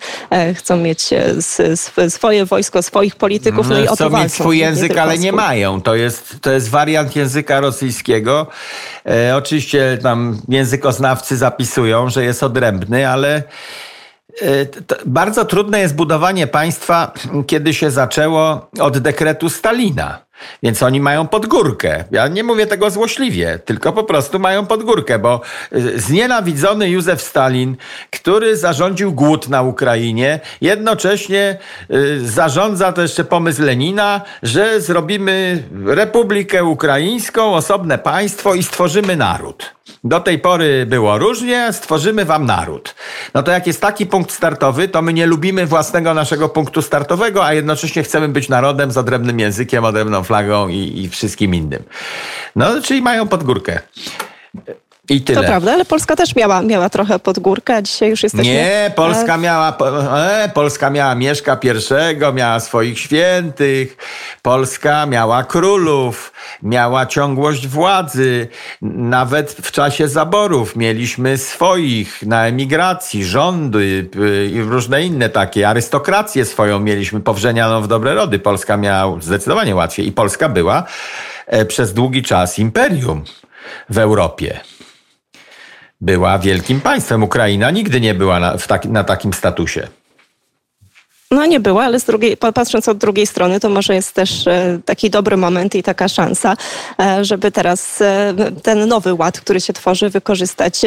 chcą 0.55 0.77
mieć 0.77 1.11
swoje 2.09 2.45
wojsko, 2.45 2.64
wojsko, 2.65 2.83
swoich 2.83 3.17
polityków, 3.17 3.69
no, 3.69 3.75
no 3.75 3.81
i 3.81 3.89
o 3.89 3.97
to 3.97 4.11
mieć 4.11 4.33
swój 4.33 4.59
język, 4.59 4.97
ale 4.97 5.19
nie 5.19 5.33
mają. 5.33 5.83
To 5.83 5.95
jest, 5.95 6.37
to 6.41 6.53
jest 6.53 6.71
wariant 6.71 7.17
języka 7.17 7.61
rosyjskiego. 7.61 8.47
E, 9.07 9.37
oczywiście 9.37 9.99
tam 10.03 10.41
językoznawcy 10.49 11.37
zapisują, 11.37 12.11
że 12.11 12.25
jest 12.25 12.43
odrębny, 12.43 13.09
ale 13.09 13.43
e, 14.43 14.67
bardzo 15.07 15.45
trudne 15.45 15.81
jest 15.81 15.95
budowanie 15.95 16.47
państwa, 16.47 17.13
kiedy 17.47 17.75
się 17.75 17.91
zaczęło 17.91 18.71
od 18.81 18.99
dekretu 18.99 19.51
Stalina. 19.51 20.24
Więc 20.63 20.83
oni 20.83 21.01
mają 21.01 21.27
podgórkę. 21.29 22.05
Ja 22.11 22.29
nie 22.29 22.45
mówię 22.45 22.67
tego 22.67 22.91
złośliwie, 22.91 23.59
tylko 23.65 23.93
po 23.93 24.05
prostu 24.05 24.39
mają 24.39 24.67
podgórkę, 24.67 25.19
bo 25.19 25.41
y, 25.73 26.01
znienawidzony 26.01 26.91
Józef 26.91 27.23
Stalin, 27.23 27.77
który 28.11 28.57
zarządził 28.57 29.13
głód 29.13 29.49
na 29.49 29.63
Ukrainie, 29.63 30.41
jednocześnie 30.61 31.59
y, 31.91 32.29
zarządza 32.29 32.93
to 32.93 33.03
jeszcze 33.03 33.25
pomysł 33.25 33.63
Lenina, 33.63 34.21
że 34.43 34.81
zrobimy 34.81 35.63
Republikę 35.87 36.65
Ukraińską, 36.65 37.55
osobne 37.55 37.99
państwo 37.99 38.55
i 38.55 38.63
stworzymy 38.63 39.17
naród. 39.17 39.75
Do 40.05 40.21
tej 40.21 40.39
pory 40.39 40.87
było 40.87 41.19
różnie, 41.19 41.73
stworzymy 41.73 42.25
wam 42.25 42.47
naród. 42.47 42.95
No 43.35 43.43
to 43.43 43.51
jak 43.51 43.67
jest 43.67 43.81
taki 43.81 44.07
punkt 44.07 44.33
startowy, 44.33 44.89
to 44.89 45.03
my 45.03 45.13
nie 45.13 45.27
lubimy 45.27 45.67
własnego 45.67 46.15
naszego 46.15 46.49
punktu 46.49 46.83
startowego, 46.83 47.45
a 47.45 47.53
jednocześnie 47.55 48.03
chcemy 48.03 48.29
być 48.29 48.49
narodem 48.49 48.93
z 48.93 48.97
odrębnym 48.97 49.41
językiem, 49.41 49.85
odrębną 49.85 50.24
flagą 50.25 50.69
i, 50.69 51.03
i 51.05 51.09
wszystkim 51.09 51.55
innym. 51.55 51.83
No, 52.57 52.83
czyli 52.83 53.03
mają 53.03 53.29
podgórkę. 53.29 53.81
I 55.09 55.21
tyle. 55.21 55.41
To 55.41 55.47
prawda, 55.47 55.73
ale 55.73 55.85
Polska 55.85 56.17
też 56.17 56.37
miała, 56.37 56.63
miała 56.63 56.89
trochę 56.89 57.19
pod 57.19 57.39
górkę, 57.39 57.77
a 57.77 57.83
dzisiaj 57.83 58.11
już 58.11 58.23
jesteśmy... 58.23 58.53
Nie, 58.53 58.93
Polska 58.97 59.37
miała, 59.37 59.77
e, 60.17 60.49
Polska 60.55 60.91
miała 60.91 61.15
Mieszka 61.15 61.59
I, 61.63 62.33
miała 62.33 62.61
swoich 62.61 62.99
świętych, 62.99 63.97
Polska 64.43 65.07
miała 65.07 65.45
królów, 65.45 66.33
miała 66.63 67.07
ciągłość 67.07 67.67
władzy, 67.67 68.49
nawet 68.83 69.53
w 69.53 69.73
czasie 69.73 70.09
zaborów 70.09 70.77
mieliśmy 70.77 71.39
swoich 71.39 72.23
na 72.23 72.47
emigracji, 72.47 73.25
rządy 73.25 74.09
i 74.53 74.63
różne 74.63 75.03
inne 75.03 75.29
takie, 75.29 75.69
arystokrację 75.69 76.45
swoją 76.45 76.81
mieliśmy 76.81 77.21
powrzenianą 77.21 77.83
w 77.83 77.89
dobre 77.89 78.15
rody. 78.15 78.39
Polska 78.39 78.77
miała 78.77 79.21
zdecydowanie 79.21 79.75
łatwiej 79.75 80.07
i 80.07 80.13
Polska 80.13 80.49
była 80.49 80.85
e, 81.47 81.65
przez 81.65 81.95
długi 81.95 82.23
czas 82.23 82.59
imperium 82.59 83.25
w 83.89 83.99
Europie 83.99 84.61
była 86.05 86.39
wielkim 86.39 86.81
państwem. 86.81 87.23
Ukraina 87.23 87.71
nigdy 87.71 88.01
nie 88.01 88.15
była 88.15 88.41
na, 88.41 88.57
na 88.85 89.05
takim 89.05 89.33
statusie. 89.33 89.89
No 91.31 91.47
nie 91.47 91.61
była, 91.61 91.85
ale 91.85 92.01
z 92.01 92.05
drugiej, 92.05 92.37
patrząc 92.37 92.89
od 92.89 92.99
drugiej 92.99 93.27
strony, 93.27 93.61
to 93.61 93.69
może 93.69 93.95
jest 93.95 94.15
też 94.15 94.47
e, 94.47 94.79
taki 94.85 95.11
dobry 95.11 95.37
moment 95.37 95.75
i 95.75 95.83
taka 95.83 96.09
szansa, 96.09 96.57
e, 97.01 97.25
żeby 97.25 97.53
teraz 97.53 98.01
e, 98.01 98.35
ten 98.63 98.89
nowy 98.89 99.15
ład, 99.15 99.41
który 99.41 99.61
się 99.61 99.73
tworzy, 99.73 100.11
wykorzystać 100.11 100.81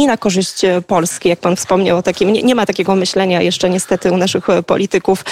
i 0.00 0.06
na 0.06 0.16
korzyść 0.16 0.62
Polski, 0.86 1.28
jak 1.28 1.40
pan 1.40 1.56
wspomniał 1.56 1.98
o 1.98 2.02
takim, 2.02 2.32
nie, 2.32 2.42
nie 2.42 2.54
ma 2.54 2.66
takiego 2.66 2.96
myślenia 2.96 3.42
jeszcze 3.42 3.70
niestety 3.70 4.12
u 4.12 4.16
naszych 4.16 4.46
polityków 4.66 5.24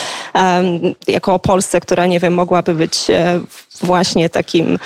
jako 1.08 1.34
o 1.34 1.38
Polsce, 1.38 1.80
która 1.80 2.06
nie 2.06 2.20
wiem, 2.20 2.34
mogłaby 2.34 2.74
być 2.74 3.06
właśnie 3.82 4.30
takim, 4.30 4.78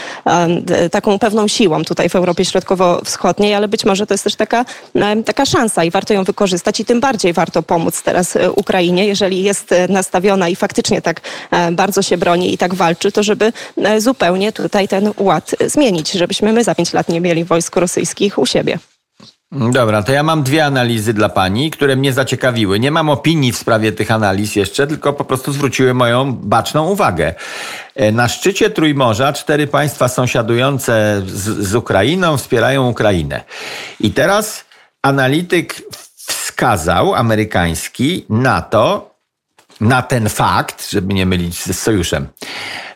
taką 0.91 1.19
pewną 1.19 1.49
siłą 1.49 1.85
tutaj 1.85 2.09
w 2.09 2.17
Europie 2.17 2.45
Środkowo-Wschodniej, 2.45 3.55
ale 3.55 3.69
być 3.69 3.85
może 3.85 4.07
to 4.07 4.15
jest 4.15 4.25
też 4.25 4.37
taka, 4.37 4.65
taka 5.25 5.47
szansa 5.47 5.85
i 5.85 5.91
warto 5.91 6.15
ją 6.15 6.25
wykorzystać 6.25 6.81
i 6.81 6.85
tym 6.85 7.01
bardziej 7.01 7.33
warto 7.33 7.63
pomóc 7.63 8.03
teraz 8.03 8.37
e, 8.37 8.53
Ukrainie, 8.53 9.07
jeżeli 9.07 9.43
jest 9.43 9.73
e, 9.73 9.89
nastawiona 9.89 10.49
i 10.49 10.57
faktycznie 10.57 11.03
tak 11.03 11.21
e, 11.51 11.73
bardzo 11.73 12.03
się 12.03 12.19
broni 12.19 12.55
i 12.55 12.59
tak 12.59 12.75
walczy, 12.75 13.13
to 13.13 13.23
żeby 13.23 13.53
zupełnie 13.99 14.53
tutaj 14.53 14.89
ten 14.89 15.13
ład 15.19 15.55
zmienić, 15.67 16.13
żebyśmy 16.13 16.53
my 16.53 16.65
za 16.65 16.75
pięć 16.75 16.93
lat 16.93 17.09
nie 17.09 17.21
mieli 17.21 17.45
wojsk 17.45 17.77
rosyjskich 17.77 18.39
u 18.39 18.47
siebie. 18.47 18.79
Dobra, 19.53 20.03
to 20.03 20.13
ja 20.13 20.23
mam 20.23 20.43
dwie 20.43 20.65
analizy 20.65 21.15
dla 21.15 21.29
pani, 21.29 21.71
które 21.71 21.97
mnie 21.97 22.13
zaciekawiły. 22.13 22.81
Nie 22.81 22.91
mam 22.91 23.11
opinii 23.11 23.53
w 23.53 23.59
sprawie 23.59 23.93
tych 23.93 24.11
analiz 24.11 24.57
jeszcze, 24.57 24.87
tylko 24.87 25.13
po 25.13 25.25
prostu 25.25 25.53
zwróciły 25.53 25.95
moją 25.95 26.33
baczną 26.33 26.89
uwagę. 26.89 27.35
E, 27.95 28.13
na 28.13 28.29
szczycie 28.29 28.71
Trójmorza 28.71 29.33
cztery 29.33 29.67
państwa 29.67 30.09
sąsiadujące 30.09 31.23
z, 31.27 31.69
z 31.69 31.75
Ukrainą 31.75 32.37
wspierają 32.37 32.89
Ukrainę. 32.89 33.45
I 34.01 34.11
teraz 34.11 34.65
analityk 35.03 35.83
wskazał, 36.17 37.15
amerykański, 37.15 38.27
na 38.29 38.63
to, 38.63 39.15
na 39.81 40.03
ten 40.03 40.29
fakt, 40.29 40.91
żeby 40.91 41.15
nie 41.15 41.27
mylić 41.27 41.63
z 41.63 41.79
sojuszem, 41.79 42.29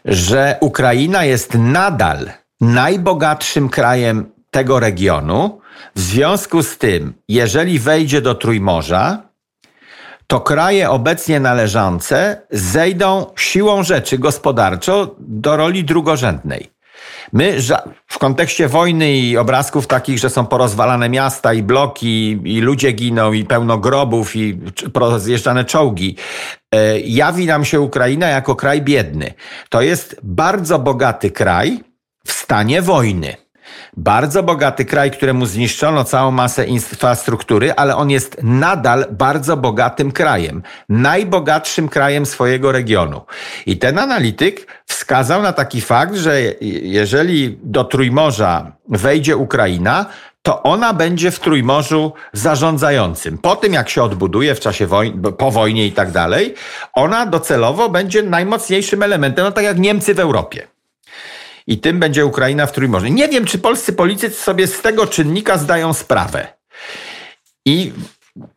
że 0.04 0.56
Ukraina 0.60 1.24
jest 1.24 1.54
nadal 1.54 2.30
najbogatszym 2.60 3.68
krajem 3.68 4.35
tego 4.56 4.80
regionu, 4.80 5.60
w 5.96 6.00
związku 6.00 6.62
z 6.62 6.78
tym, 6.78 7.14
jeżeli 7.28 7.78
wejdzie 7.78 8.20
do 8.20 8.34
Trójmorza, 8.34 9.22
to 10.26 10.40
kraje 10.40 10.90
obecnie 10.90 11.40
należące 11.40 12.42
zejdą 12.50 13.26
siłą 13.36 13.82
rzeczy 13.82 14.18
gospodarczo 14.18 15.14
do 15.18 15.56
roli 15.56 15.84
drugorzędnej. 15.84 16.70
My 17.32 17.58
w 18.06 18.18
kontekście 18.18 18.68
wojny 18.68 19.12
i 19.12 19.36
obrazków 19.36 19.86
takich, 19.86 20.18
że 20.18 20.30
są 20.30 20.46
porozwalane 20.46 21.08
miasta 21.08 21.52
i 21.52 21.62
bloki, 21.62 22.40
i 22.44 22.60
ludzie 22.60 22.92
giną, 22.92 23.32
i 23.32 23.44
pełno 23.44 23.78
grobów, 23.78 24.36
i 24.36 24.58
zjeżdżane 25.18 25.64
czołgi, 25.64 26.16
e, 26.72 27.00
jawi 27.00 27.46
nam 27.46 27.64
się 27.64 27.80
Ukraina 27.80 28.28
jako 28.28 28.54
kraj 28.54 28.82
biedny. 28.82 29.34
To 29.68 29.82
jest 29.82 30.16
bardzo 30.22 30.78
bogaty 30.78 31.30
kraj 31.30 31.80
w 32.26 32.32
stanie 32.32 32.82
wojny. 32.82 33.45
Bardzo 33.96 34.42
bogaty 34.42 34.84
kraj, 34.84 35.10
któremu 35.10 35.46
zniszczono 35.46 36.04
całą 36.04 36.30
masę 36.30 36.66
infrastruktury, 36.66 37.72
ale 37.72 37.96
on 37.96 38.10
jest 38.10 38.36
nadal 38.42 39.06
bardzo 39.10 39.56
bogatym 39.56 40.12
krajem. 40.12 40.62
Najbogatszym 40.88 41.88
krajem 41.88 42.26
swojego 42.26 42.72
regionu. 42.72 43.20
I 43.66 43.78
ten 43.78 43.98
analityk 43.98 44.66
wskazał 44.86 45.42
na 45.42 45.52
taki 45.52 45.80
fakt, 45.80 46.14
że 46.14 46.40
jeżeli 46.82 47.58
do 47.62 47.84
Trójmorza 47.84 48.72
wejdzie 48.88 49.36
Ukraina, 49.36 50.06
to 50.42 50.62
ona 50.62 50.94
będzie 50.94 51.30
w 51.30 51.40
Trójmorzu 51.40 52.12
zarządzającym. 52.32 53.38
Po 53.38 53.56
tym, 53.56 53.72
jak 53.72 53.88
się 53.88 54.02
odbuduje 54.02 54.54
w 54.54 54.60
czasie 54.60 54.86
wojny, 54.86 55.32
po 55.32 55.50
wojnie 55.50 55.86
i 55.86 55.92
tak 55.92 56.10
dalej, 56.10 56.54
ona 56.92 57.26
docelowo 57.26 57.88
będzie 57.88 58.22
najmocniejszym 58.22 59.02
elementem, 59.02 59.44
no 59.44 59.52
tak 59.52 59.64
jak 59.64 59.78
Niemcy 59.78 60.14
w 60.14 60.20
Europie. 60.20 60.75
I 61.66 61.78
tym 61.78 62.00
będzie 62.00 62.26
Ukraina 62.26 62.66
w 62.66 62.72
Trójmorzu. 62.72 63.06
Nie 63.06 63.28
wiem, 63.28 63.44
czy 63.44 63.58
polscy 63.58 63.92
politycy 63.92 64.42
sobie 64.42 64.66
z 64.66 64.80
tego 64.80 65.06
czynnika 65.06 65.58
zdają 65.58 65.94
sprawę. 65.94 66.48
I 67.64 67.92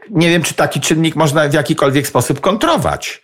nie 0.09 0.29
wiem, 0.29 0.43
czy 0.43 0.53
taki 0.53 0.81
czynnik 0.81 1.15
można 1.15 1.49
w 1.49 1.53
jakikolwiek 1.53 2.07
sposób 2.07 2.39
kontrować. 2.41 3.21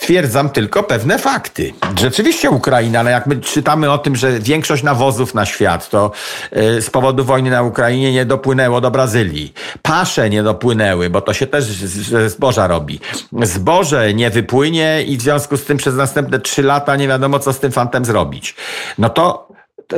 Stwierdzam 0.00 0.50
tylko 0.50 0.82
pewne 0.82 1.18
fakty. 1.18 1.72
Rzeczywiście 1.98 2.50
Ukraina, 2.50 3.00
ale 3.00 3.10
jak 3.10 3.26
my 3.26 3.40
czytamy 3.40 3.90
o 3.90 3.98
tym, 3.98 4.16
że 4.16 4.38
większość 4.38 4.82
nawozów 4.82 5.34
na 5.34 5.46
świat 5.46 5.90
to 5.90 6.10
y, 6.56 6.82
z 6.82 6.90
powodu 6.90 7.24
wojny 7.24 7.50
na 7.50 7.62
Ukrainie 7.62 8.12
nie 8.12 8.24
dopłynęło 8.24 8.80
do 8.80 8.90
Brazylii. 8.90 9.52
Pasze 9.82 10.30
nie 10.30 10.42
dopłynęły, 10.42 11.10
bo 11.10 11.20
to 11.20 11.32
się 11.34 11.46
też 11.46 11.64
ze 11.64 12.30
zboża 12.30 12.66
robi. 12.66 13.00
Zboże 13.42 14.14
nie 14.14 14.30
wypłynie 14.30 15.02
i 15.06 15.16
w 15.16 15.22
związku 15.22 15.56
z 15.56 15.64
tym 15.64 15.76
przez 15.76 15.94
następne 15.94 16.40
trzy 16.40 16.62
lata 16.62 16.96
nie 16.96 17.08
wiadomo, 17.08 17.38
co 17.38 17.52
z 17.52 17.58
tym 17.58 17.72
fantem 17.72 18.04
zrobić. 18.04 18.54
No 18.98 19.10
to 19.10 19.48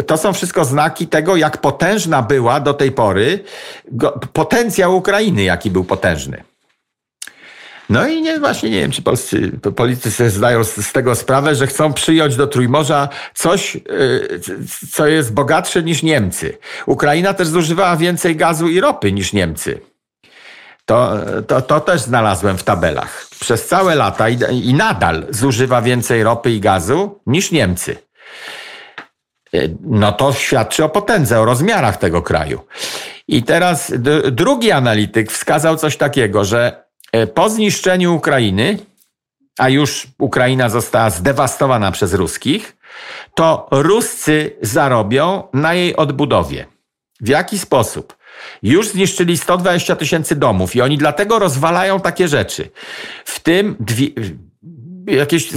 to 0.06 0.16
są 0.16 0.32
wszystko 0.32 0.64
znaki 0.64 1.06
tego, 1.06 1.36
jak 1.36 1.58
potężna 1.58 2.22
była 2.22 2.60
do 2.60 2.74
tej 2.74 2.92
pory 2.92 3.44
potencjał 4.32 4.96
Ukrainy, 4.96 5.42
jaki 5.42 5.70
był 5.70 5.84
potężny. 5.84 6.51
No 7.92 8.08
i 8.08 8.22
nie, 8.22 8.40
właśnie 8.40 8.70
nie 8.70 8.80
wiem, 8.80 8.90
czy 8.90 9.02
polscy 9.02 9.52
politycy 9.76 10.30
zdają 10.30 10.64
z, 10.64 10.74
z, 10.74 10.92
tego 10.92 11.14
sprawę, 11.14 11.54
że 11.54 11.66
chcą 11.66 11.92
przyjąć 11.92 12.36
do 12.36 12.46
Trójmorza 12.46 13.08
coś, 13.34 13.74
yy, 13.74 14.40
co 14.90 15.06
jest 15.06 15.34
bogatsze 15.34 15.82
niż 15.82 16.02
Niemcy. 16.02 16.58
Ukraina 16.86 17.34
też 17.34 17.48
zużywała 17.48 17.96
więcej 17.96 18.36
gazu 18.36 18.68
i 18.68 18.80
ropy 18.80 19.12
niż 19.12 19.32
Niemcy. 19.32 19.80
To, 20.84 21.12
to, 21.46 21.62
to 21.62 21.80
też 21.80 22.00
znalazłem 22.00 22.58
w 22.58 22.62
tabelach. 22.62 23.26
Przez 23.40 23.66
całe 23.66 23.94
lata 23.94 24.28
i, 24.28 24.38
i 24.68 24.74
nadal 24.74 25.26
zużywa 25.30 25.82
więcej 25.82 26.22
ropy 26.22 26.50
i 26.50 26.60
gazu 26.60 27.20
niż 27.26 27.50
Niemcy. 27.50 27.96
Yy, 29.52 29.76
no 29.80 30.12
to 30.12 30.32
świadczy 30.32 30.84
o 30.84 30.88
potędze, 30.88 31.40
o 31.40 31.44
rozmiarach 31.44 31.96
tego 31.96 32.22
kraju. 32.22 32.60
I 33.28 33.42
teraz 33.42 33.92
drugi 34.32 34.70
analityk 34.70 35.32
wskazał 35.32 35.76
coś 35.76 35.96
takiego, 35.96 36.44
że 36.44 36.81
po 37.34 37.50
zniszczeniu 37.50 38.14
Ukrainy, 38.14 38.78
a 39.58 39.68
już 39.68 40.06
Ukraina 40.18 40.68
została 40.68 41.10
zdewastowana 41.10 41.92
przez 41.92 42.14
Ruskich, 42.14 42.76
to 43.34 43.68
Ruscy 43.70 44.56
zarobią 44.62 45.42
na 45.52 45.74
jej 45.74 45.96
odbudowie. 45.96 46.66
W 47.20 47.28
jaki 47.28 47.58
sposób? 47.58 48.16
Już 48.62 48.88
zniszczyli 48.88 49.38
120 49.38 49.96
tysięcy 49.96 50.36
domów 50.36 50.76
i 50.76 50.80
oni 50.80 50.98
dlatego 50.98 51.38
rozwalają 51.38 52.00
takie 52.00 52.28
rzeczy. 52.28 52.70
W 53.24 53.40
tym 53.40 53.76
dwie, 53.80 54.08
jakieś, 55.06 55.48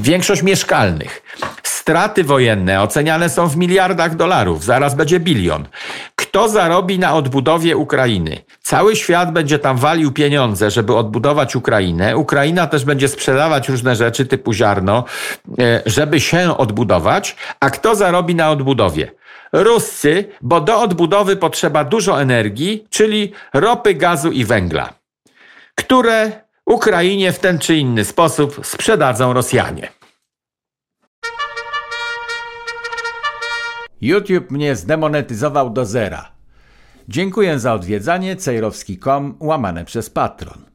większość 0.00 0.42
mieszkalnych. 0.42 1.22
Straty 1.62 2.24
wojenne 2.24 2.82
oceniane 2.82 3.28
są 3.28 3.46
w 3.46 3.56
miliardach 3.56 4.16
dolarów, 4.16 4.64
zaraz 4.64 4.94
będzie 4.94 5.20
bilion. 5.20 5.68
Kto 6.30 6.48
zarobi 6.48 6.98
na 6.98 7.14
odbudowie 7.14 7.76
Ukrainy? 7.76 8.38
Cały 8.62 8.96
świat 8.96 9.32
będzie 9.32 9.58
tam 9.58 9.76
walił 9.76 10.12
pieniądze, 10.12 10.70
żeby 10.70 10.96
odbudować 10.96 11.56
Ukrainę. 11.56 12.16
Ukraina 12.16 12.66
też 12.66 12.84
będzie 12.84 13.08
sprzedawać 13.08 13.68
różne 13.68 13.96
rzeczy 13.96 14.26
typu 14.26 14.52
ziarno, 14.52 15.04
e, 15.58 15.82
żeby 15.86 16.20
się 16.20 16.56
odbudować. 16.56 17.36
A 17.60 17.70
kto 17.70 17.94
zarobi 17.94 18.34
na 18.34 18.50
odbudowie? 18.50 19.12
Ruscy, 19.52 20.24
bo 20.40 20.60
do 20.60 20.80
odbudowy 20.80 21.36
potrzeba 21.36 21.84
dużo 21.84 22.22
energii, 22.22 22.86
czyli 22.90 23.32
ropy, 23.54 23.94
gazu 23.94 24.30
i 24.30 24.44
węgla, 24.44 24.92
które 25.74 26.32
Ukrainie 26.66 27.32
w 27.32 27.38
ten 27.38 27.58
czy 27.58 27.76
inny 27.76 28.04
sposób 28.04 28.66
sprzedadzą 28.66 29.32
Rosjanie. 29.32 29.99
YouTube 34.00 34.50
mnie 34.50 34.76
zdemonetyzował 34.76 35.70
do 35.70 35.84
zera. 35.84 36.32
Dziękuję 37.08 37.58
za 37.58 37.74
odwiedzanie 37.74 38.36
cejrowski.com 38.36 39.34
łamane 39.40 39.84
przez 39.84 40.10
patron. 40.10 40.70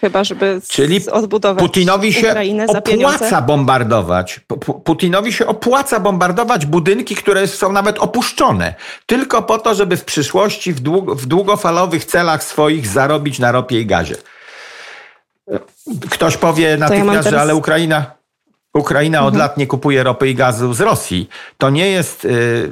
chyba, 0.00 0.24
żeby 0.24 0.60
Czyli 0.68 1.10
odbudować 1.10 1.58
Putinowi 1.58 2.12
się 2.12 2.28
Ukrainę 2.28 2.66
za 2.66 2.78
opłaca 2.78 3.42
bombardować. 3.42 4.40
Putinowi 4.84 5.32
się 5.32 5.46
opłaca 5.46 6.00
bombardować 6.00 6.66
budynki, 6.66 7.14
które 7.14 7.46
są 7.46 7.72
nawet 7.72 7.98
opuszczone, 7.98 8.74
tylko 9.06 9.42
po 9.42 9.58
to, 9.58 9.74
żeby 9.74 9.96
w 9.96 10.04
przyszłości 10.04 10.72
w, 10.72 10.80
dług, 10.80 11.14
w 11.14 11.26
długofalowych 11.26 12.04
celach 12.04 12.44
swoich 12.44 12.86
zarobić 12.86 13.38
na 13.38 13.52
ropie 13.52 13.80
i 13.80 13.86
gazie. 13.86 14.14
Ktoś 16.10 16.36
powie 16.36 16.76
natychmiast, 16.76 17.16
ja 17.16 17.22
teraz... 17.22 17.30
że 17.30 17.40
ale 17.40 17.54
Ukraina 17.54 18.19
Ukraina 18.74 19.20
od 19.20 19.34
mhm. 19.34 19.38
lat 19.38 19.56
nie 19.56 19.66
kupuje 19.66 20.02
ropy 20.02 20.28
i 20.28 20.34
gazu 20.34 20.74
z 20.74 20.80
Rosji. 20.80 21.28
To 21.58 21.70
nie 21.70 21.90
jest 21.90 22.24
y, 22.24 22.70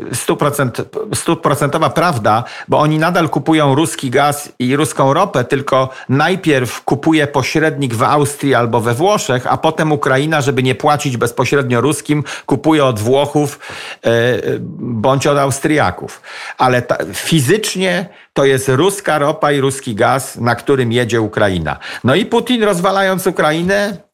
stuprocentowa 1.14 1.90
prawda, 1.90 2.44
bo 2.68 2.78
oni 2.78 2.98
nadal 2.98 3.28
kupują 3.28 3.74
ruski 3.74 4.10
gaz 4.10 4.52
i 4.58 4.76
ruską 4.76 5.14
ropę, 5.14 5.44
tylko 5.44 5.88
najpierw 6.08 6.84
kupuje 6.84 7.26
pośrednik 7.26 7.94
w 7.94 8.02
Austrii 8.02 8.54
albo 8.54 8.80
we 8.80 8.94
Włoszech, 8.94 9.46
a 9.46 9.56
potem 9.56 9.92
Ukraina, 9.92 10.40
żeby 10.40 10.62
nie 10.62 10.74
płacić 10.74 11.16
bezpośrednio 11.16 11.80
ruskim, 11.80 12.24
kupuje 12.46 12.84
od 12.84 13.00
Włochów 13.00 13.58
y, 14.06 14.58
bądź 14.78 15.26
od 15.26 15.38
Austriaków. 15.38 16.22
Ale 16.58 16.82
ta, 16.82 16.96
fizycznie 17.14 18.08
to 18.32 18.44
jest 18.44 18.68
ruska 18.68 19.18
ropa 19.18 19.52
i 19.52 19.60
ruski 19.60 19.94
gaz, 19.94 20.36
na 20.36 20.54
którym 20.54 20.92
jedzie 20.92 21.20
Ukraina. 21.20 21.76
No 22.04 22.14
i 22.14 22.26
Putin 22.26 22.62
rozwalając 22.62 23.26
Ukrainę, 23.26 24.08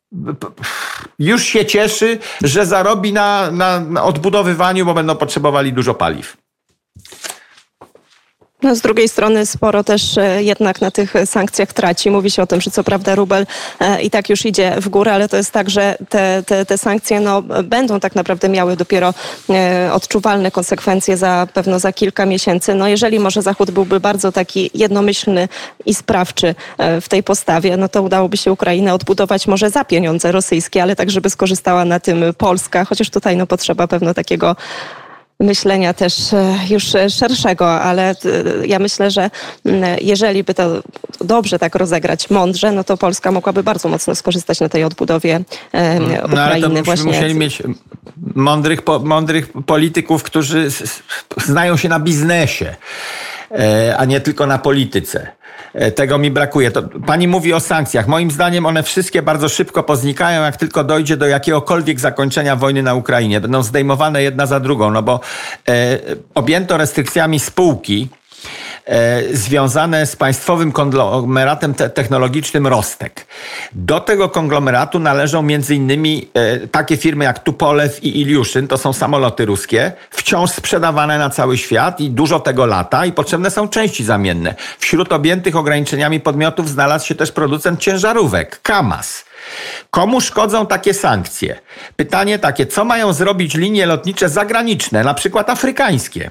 już 1.19 1.43
się 1.45 1.67
cieszy, 1.67 2.19
że 2.43 2.67
zarobi 2.67 3.13
na, 3.13 3.51
na, 3.51 3.81
na 3.81 4.05
odbudowywaniu, 4.05 4.87
bo 4.87 4.95
będą 4.95 5.17
potrzebowali 5.17 5.73
dużo 5.73 5.95
paliw. 5.95 6.44
No, 8.65 8.75
z 8.75 8.81
drugiej 8.81 9.09
strony 9.09 9.47
sporo 9.47 9.85
też 9.85 10.19
e, 10.19 10.43
jednak 10.43 10.81
na 10.81 10.91
tych 10.91 11.15
sankcjach 11.25 11.73
traci. 11.73 12.11
Mówi 12.11 12.31
się 12.31 12.43
o 12.43 12.47
tym, 12.47 12.61
że 12.61 12.71
co 12.71 12.85
prawda 12.85 13.15
rubel 13.15 13.47
e, 13.81 14.03
i 14.03 14.11
tak 14.11 14.31
już 14.31 14.47
idzie 14.47 14.75
w 14.81 14.89
górę, 14.89 15.13
ale 15.13 15.29
to 15.29 15.37
jest 15.37 15.51
tak, 15.51 15.71
że 15.71 15.99
te, 16.09 16.43
te, 16.47 16.67
te 16.67 16.79
sankcje 16.79 17.21
no, 17.21 17.43
będą 17.65 18.01
tak 18.01 18.15
naprawdę 18.15 18.49
miały 18.49 18.77
dopiero 18.77 19.15
e, 19.51 19.91
odczuwalne 19.93 20.51
konsekwencje 20.51 21.17
za 21.17 21.49
pewno 21.55 21.79
za 21.79 21.93
kilka 21.93 22.27
miesięcy. 22.27 22.75
No 22.75 22.89
jeżeli 22.89 23.19
może 23.19 23.43
Zachód 23.43 23.71
byłby 23.71 24.01
bardzo 24.01 24.33
taki 24.33 24.71
jednomyślny 24.75 25.49
i 25.87 25.95
sprawczy 25.95 26.55
w 27.01 27.09
tej 27.09 27.23
postawie, 27.23 27.77
no 27.77 27.89
to 27.89 28.03
udałoby 28.03 28.37
się 28.37 28.53
Ukrainę 28.53 28.95
odbudować 28.95 29.47
może 29.47 29.71
za 29.71 29.85
pieniądze 29.85 30.33
rosyjskie, 30.33 30.83
ale 30.83 30.97
tak, 30.97 31.11
żeby 31.11 31.31
skorzystała 31.31 31.85
na 31.85 32.01
tym 32.01 32.25
Polska, 32.39 32.85
chociaż 32.85 33.11
tutaj 33.11 33.37
no, 33.37 33.47
potrzeba 33.47 33.87
pewno 33.87 34.15
takiego 34.15 34.57
myślenia 35.41 35.95
też 35.95 36.33
e, 36.33 36.57
już 36.71 36.85
szerszego, 37.09 37.81
ale 37.81 38.11
e, 38.11 38.15
ja 38.67 38.79
myślę, 38.79 39.11
że 39.11 39.31
jeżeli 40.01 40.45
by 40.45 40.55
to 40.55 40.83
dobrze 41.21 41.59
tak 41.59 41.75
rozegrać, 41.75 42.31
mądrze, 42.31 42.73
no 42.73 42.85
to 42.85 42.97
Polska 42.97 43.33
mogłaby 43.33 43.63
bardzo 43.63 43.89
mocno 43.89 44.15
skorzystać 44.15 44.61
na 44.61 44.69
tej 44.69 44.85
odbudowie 44.85 45.41
Ukrainy. 45.69 46.19
No, 46.29 46.43
ale 46.43 46.61
to 46.61 46.83
właśnie. 46.83 47.13
musieli 47.13 47.35
mieć 47.35 47.63
mądrych, 48.35 48.81
mądrych 49.03 49.53
polityków, 49.67 50.23
którzy 50.23 50.69
znają 51.45 51.77
się 51.77 51.89
na 51.89 52.01
biznesie, 52.01 52.67
e, 52.67 52.77
a 53.97 54.05
nie 54.05 54.21
tylko 54.21 54.47
na 54.47 54.59
polityce. 54.59 55.27
E, 55.75 55.91
tego 55.91 56.19
mi 56.19 56.31
brakuje. 56.31 56.71
To 56.71 56.83
pani 56.83 57.29
mówi 57.29 57.53
o 57.53 57.61
sankcjach. 57.61 58.09
Moim 58.09 58.31
zdaniem 58.31 58.67
one 58.67 58.83
wszystkie 58.83 59.23
bardzo 59.23 59.49
szybko 59.49 59.83
poznikają, 59.83 60.43
jak 60.43 60.57
tylko 60.57 60.85
dojdzie 60.85 61.17
do 61.17 61.27
jakiegokolwiek 61.27 62.01
zakończenia 62.01 62.57
wojny 62.57 62.83
na 62.83 62.95
Ukrainie. 62.95 63.41
Będą 63.41 63.63
zdejmowane 63.63 64.23
jedna 64.23 64.47
za 64.47 64.61
drugą, 64.61 64.91
no 64.91 65.03
bo 65.03 65.21
e, 65.69 65.99
objęto 66.35 66.77
restrykcjami 66.77 67.41
spółki, 67.41 68.09
E, 68.24 68.24
związane 69.33 70.07
z 70.07 70.17
państwowym 70.17 70.73
konglomeratem 70.73 71.75
technologicznym 71.75 72.67
Rostek. 72.67 73.27
Do 73.73 74.01
tego 74.01 74.29
konglomeratu 74.29 74.99
należą 74.99 75.43
między 75.43 75.75
innymi 75.75 76.29
e, 76.35 76.67
takie 76.67 76.97
firmy 76.97 77.25
jak 77.25 77.39
Tupolew 77.39 78.05
i 78.05 78.21
Iliuszyn, 78.21 78.69
to 78.69 78.79
są 78.79 78.93
samoloty 78.93 79.45
ruskie, 79.45 79.93
wciąż 80.11 80.51
sprzedawane 80.51 81.19
na 81.19 81.31
cały 81.31 81.59
świat 81.59 82.01
i 82.01 82.11
dużo 82.11 82.41
tego 82.41 82.67
lata 82.67 83.07
i 83.07 83.13
potrzebne 83.13 83.51
są 83.51 83.69
części 83.69 84.05
zamienne. 84.05 84.55
Wśród 84.79 85.13
objętych 85.13 85.57
ograniczeniami 85.57 86.21
podmiotów 86.21 86.69
znalazł 86.71 87.07
się 87.07 87.15
też 87.15 87.33
producent 87.33 87.81
ciężarówek, 87.81 88.63
KAMAZ. 88.63 89.25
Komu 89.91 90.21
szkodzą 90.21 90.67
takie 90.67 90.95
sankcje? 90.95 91.61
Pytanie 91.97 92.39
takie, 92.39 92.67
co 92.67 92.85
mają 92.85 93.13
zrobić 93.13 93.55
linie 93.55 93.87
lotnicze 93.87 94.29
zagraniczne, 94.29 95.05
na 95.05 95.15
przykład 95.15 95.51
afrykańskie? 95.51 96.31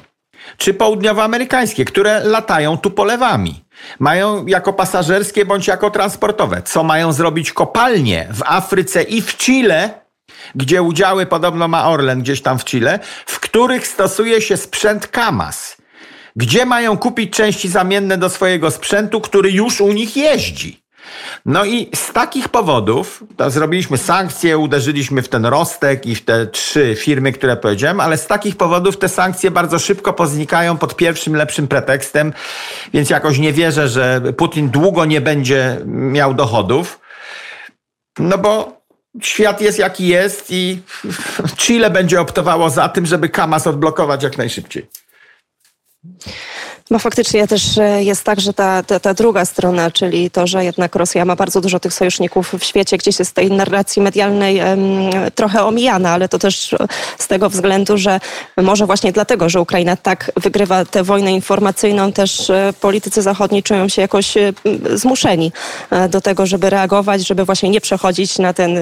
Czy 0.57 0.73
południowoamerykańskie, 0.73 1.85
które 1.85 2.23
latają 2.23 2.77
tu 2.77 2.91
polewami. 2.91 3.63
Mają 3.99 4.45
jako 4.45 4.73
pasażerskie 4.73 5.45
bądź 5.45 5.67
jako 5.67 5.91
transportowe. 5.91 6.61
Co 6.61 6.83
mają 6.83 7.13
zrobić 7.13 7.51
kopalnie 7.51 8.27
w 8.33 8.43
Afryce 8.45 9.03
i 9.03 9.21
w 9.21 9.37
Chile, 9.37 10.01
gdzie 10.55 10.81
udziały 10.81 11.25
podobno 11.25 11.67
ma 11.67 11.89
Orlen 11.89 12.21
gdzieś 12.21 12.41
tam 12.41 12.59
w 12.59 12.65
Chile, 12.65 12.99
w 13.25 13.39
których 13.39 13.87
stosuje 13.87 14.41
się 14.41 14.57
sprzęt 14.57 15.07
KAMAS. 15.07 15.77
Gdzie 16.35 16.65
mają 16.65 16.97
kupić 16.97 17.33
części 17.33 17.69
zamienne 17.69 18.17
do 18.17 18.29
swojego 18.29 18.71
sprzętu, 18.71 19.21
który 19.21 19.51
już 19.51 19.81
u 19.81 19.93
nich 19.93 20.17
jeździ? 20.17 20.82
No 21.45 21.65
i 21.65 21.89
z 21.95 22.13
takich 22.13 22.49
powodów 22.49 23.23
zrobiliśmy 23.47 23.97
sankcje, 23.97 24.57
uderzyliśmy 24.57 25.21
w 25.21 25.29
ten 25.29 25.45
Rostek 25.45 26.05
i 26.05 26.15
w 26.15 26.25
te 26.25 26.47
trzy 26.47 26.95
firmy, 26.99 27.31
które 27.31 27.57
powiedziałem, 27.57 27.99
ale 27.99 28.17
z 28.17 28.27
takich 28.27 28.55
powodów 28.55 28.97
te 28.97 29.09
sankcje 29.09 29.51
bardzo 29.51 29.79
szybko 29.79 30.13
poznikają 30.13 30.77
pod 30.77 30.95
pierwszym 30.95 31.35
lepszym 31.35 31.67
pretekstem, 31.67 32.33
więc 32.93 33.09
jakoś 33.09 33.39
nie 33.39 33.53
wierzę, 33.53 33.89
że 33.89 34.21
Putin 34.37 34.69
długo 34.69 35.05
nie 35.05 35.21
będzie 35.21 35.77
miał 35.85 36.33
dochodów. 36.33 36.99
No 38.19 38.37
bo 38.37 38.81
świat 39.21 39.61
jest 39.61 39.79
jaki 39.79 40.07
jest 40.07 40.51
i 40.51 40.81
Chile 41.57 41.89
będzie 41.89 42.21
optowało 42.21 42.69
za 42.69 42.89
tym, 42.89 43.05
żeby 43.05 43.29
Kamas 43.29 43.67
odblokować 43.67 44.23
jak 44.23 44.37
najszybciej. 44.37 44.87
No 46.91 46.99
faktycznie 46.99 47.47
też 47.47 47.77
e, 47.77 48.03
jest 48.03 48.23
tak, 48.23 48.41
że 48.41 48.53
ta, 48.53 48.83
ta, 48.83 48.99
ta, 48.99 49.13
druga 49.13 49.45
strona, 49.45 49.91
czyli 49.91 50.31
to, 50.31 50.47
że 50.47 50.65
jednak 50.65 50.95
Rosja 50.95 51.25
ma 51.25 51.35
bardzo 51.35 51.61
dużo 51.61 51.79
tych 51.79 51.93
sojuszników 51.93 52.53
w 52.59 52.63
świecie, 52.63 52.97
gdzieś 52.97 53.19
jest 53.19 53.31
z 53.31 53.33
tej 53.33 53.51
narracji 53.51 54.01
medialnej 54.01 54.59
um, 54.59 54.81
trochę 55.35 55.63
omijana, 55.65 56.11
ale 56.11 56.29
to 56.29 56.39
też 56.39 56.75
z 57.17 57.27
tego 57.27 57.49
względu, 57.49 57.97
że 57.97 58.19
może 58.57 58.85
właśnie 58.85 59.11
dlatego, 59.11 59.49
że 59.49 59.61
Ukraina 59.61 59.95
tak 59.95 60.31
wygrywa 60.35 60.85
tę 60.85 61.03
wojnę 61.03 61.31
informacyjną, 61.33 62.11
też 62.11 62.49
e, 62.49 62.73
politycy 62.81 63.21
zachodni 63.21 63.63
czują 63.63 63.87
się 63.87 64.01
jakoś 64.01 64.33
zmuszeni 64.93 65.51
e, 65.89 66.09
do 66.09 66.21
tego, 66.21 66.45
żeby 66.45 66.69
reagować, 66.69 67.27
żeby 67.27 67.45
właśnie 67.45 67.69
nie 67.69 67.81
przechodzić 67.81 68.39
na 68.39 68.53
ten, 68.53 68.77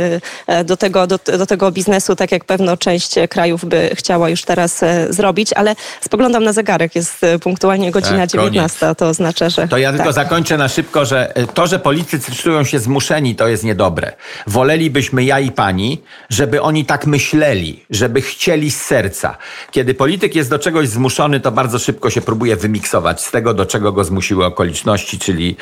do 0.65 0.77
tego, 0.77 1.07
do, 1.07 1.19
do 1.37 1.45
tego 1.45 1.71
biznesu, 1.71 2.15
tak 2.15 2.31
jak 2.31 2.45
pewno 2.45 2.77
część 2.77 3.15
krajów 3.29 3.65
by 3.65 3.89
chciała 3.93 4.29
już 4.29 4.43
teraz 4.43 4.81
zrobić, 5.09 5.53
ale 5.53 5.75
spoglądam 6.01 6.43
na 6.43 6.53
zegarek, 6.53 6.95
jest 6.95 7.21
punktualnie 7.41 7.90
godzina 7.91 8.17
tak, 8.17 8.29
19, 8.29 8.79
koniec. 8.79 8.97
to 8.97 9.09
oznacza, 9.09 9.49
że... 9.49 9.67
To 9.67 9.77
ja 9.77 9.89
tylko 9.89 10.05
tak. 10.05 10.13
zakończę 10.13 10.57
na 10.57 10.67
szybko, 10.67 11.05
że 11.05 11.35
e, 11.35 11.47
to, 11.47 11.67
że 11.67 11.79
politycy 11.79 12.31
czują 12.31 12.63
się 12.63 12.79
zmuszeni, 12.79 13.35
to 13.35 13.47
jest 13.47 13.63
niedobre. 13.63 14.13
Wolelibyśmy 14.47 15.23
ja 15.23 15.39
i 15.39 15.51
pani, 15.51 16.01
żeby 16.29 16.61
oni 16.61 16.85
tak 16.85 17.05
myśleli, 17.05 17.85
żeby 17.89 18.21
chcieli 18.21 18.71
z 18.71 18.81
serca. 18.81 19.37
Kiedy 19.71 19.93
polityk 19.93 20.35
jest 20.35 20.49
do 20.49 20.59
czegoś 20.59 20.89
zmuszony, 20.89 21.39
to 21.39 21.51
bardzo 21.51 21.79
szybko 21.79 22.09
się 22.09 22.21
próbuje 22.21 22.55
wymiksować 22.55 23.23
z 23.23 23.31
tego, 23.31 23.53
do 23.53 23.65
czego 23.65 23.91
go 23.91 24.03
zmusiły 24.03 24.45
okoliczności, 24.45 25.19
czyli 25.19 25.55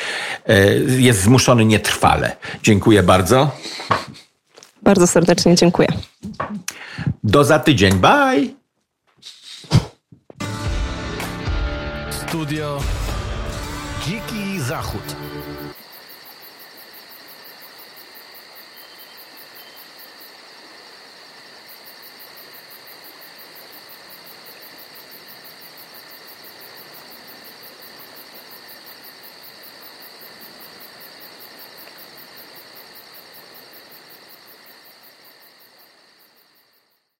e, 0.48 0.74
jest 0.98 1.22
zmuszony 1.22 1.65
nietrwale. 1.65 2.36
Dziękuję 2.63 3.04
bardzo. 3.04 3.52
Bardzo 4.82 5.08
serdecznie 5.08 5.56
dziękuję. 5.56 5.88
Do 7.24 7.44
za 7.44 7.60
tydzień. 7.60 7.94
Bye! 7.94 8.59
Studio 12.30 12.80
Dziki 14.06 14.60
Zachód. 14.62 15.18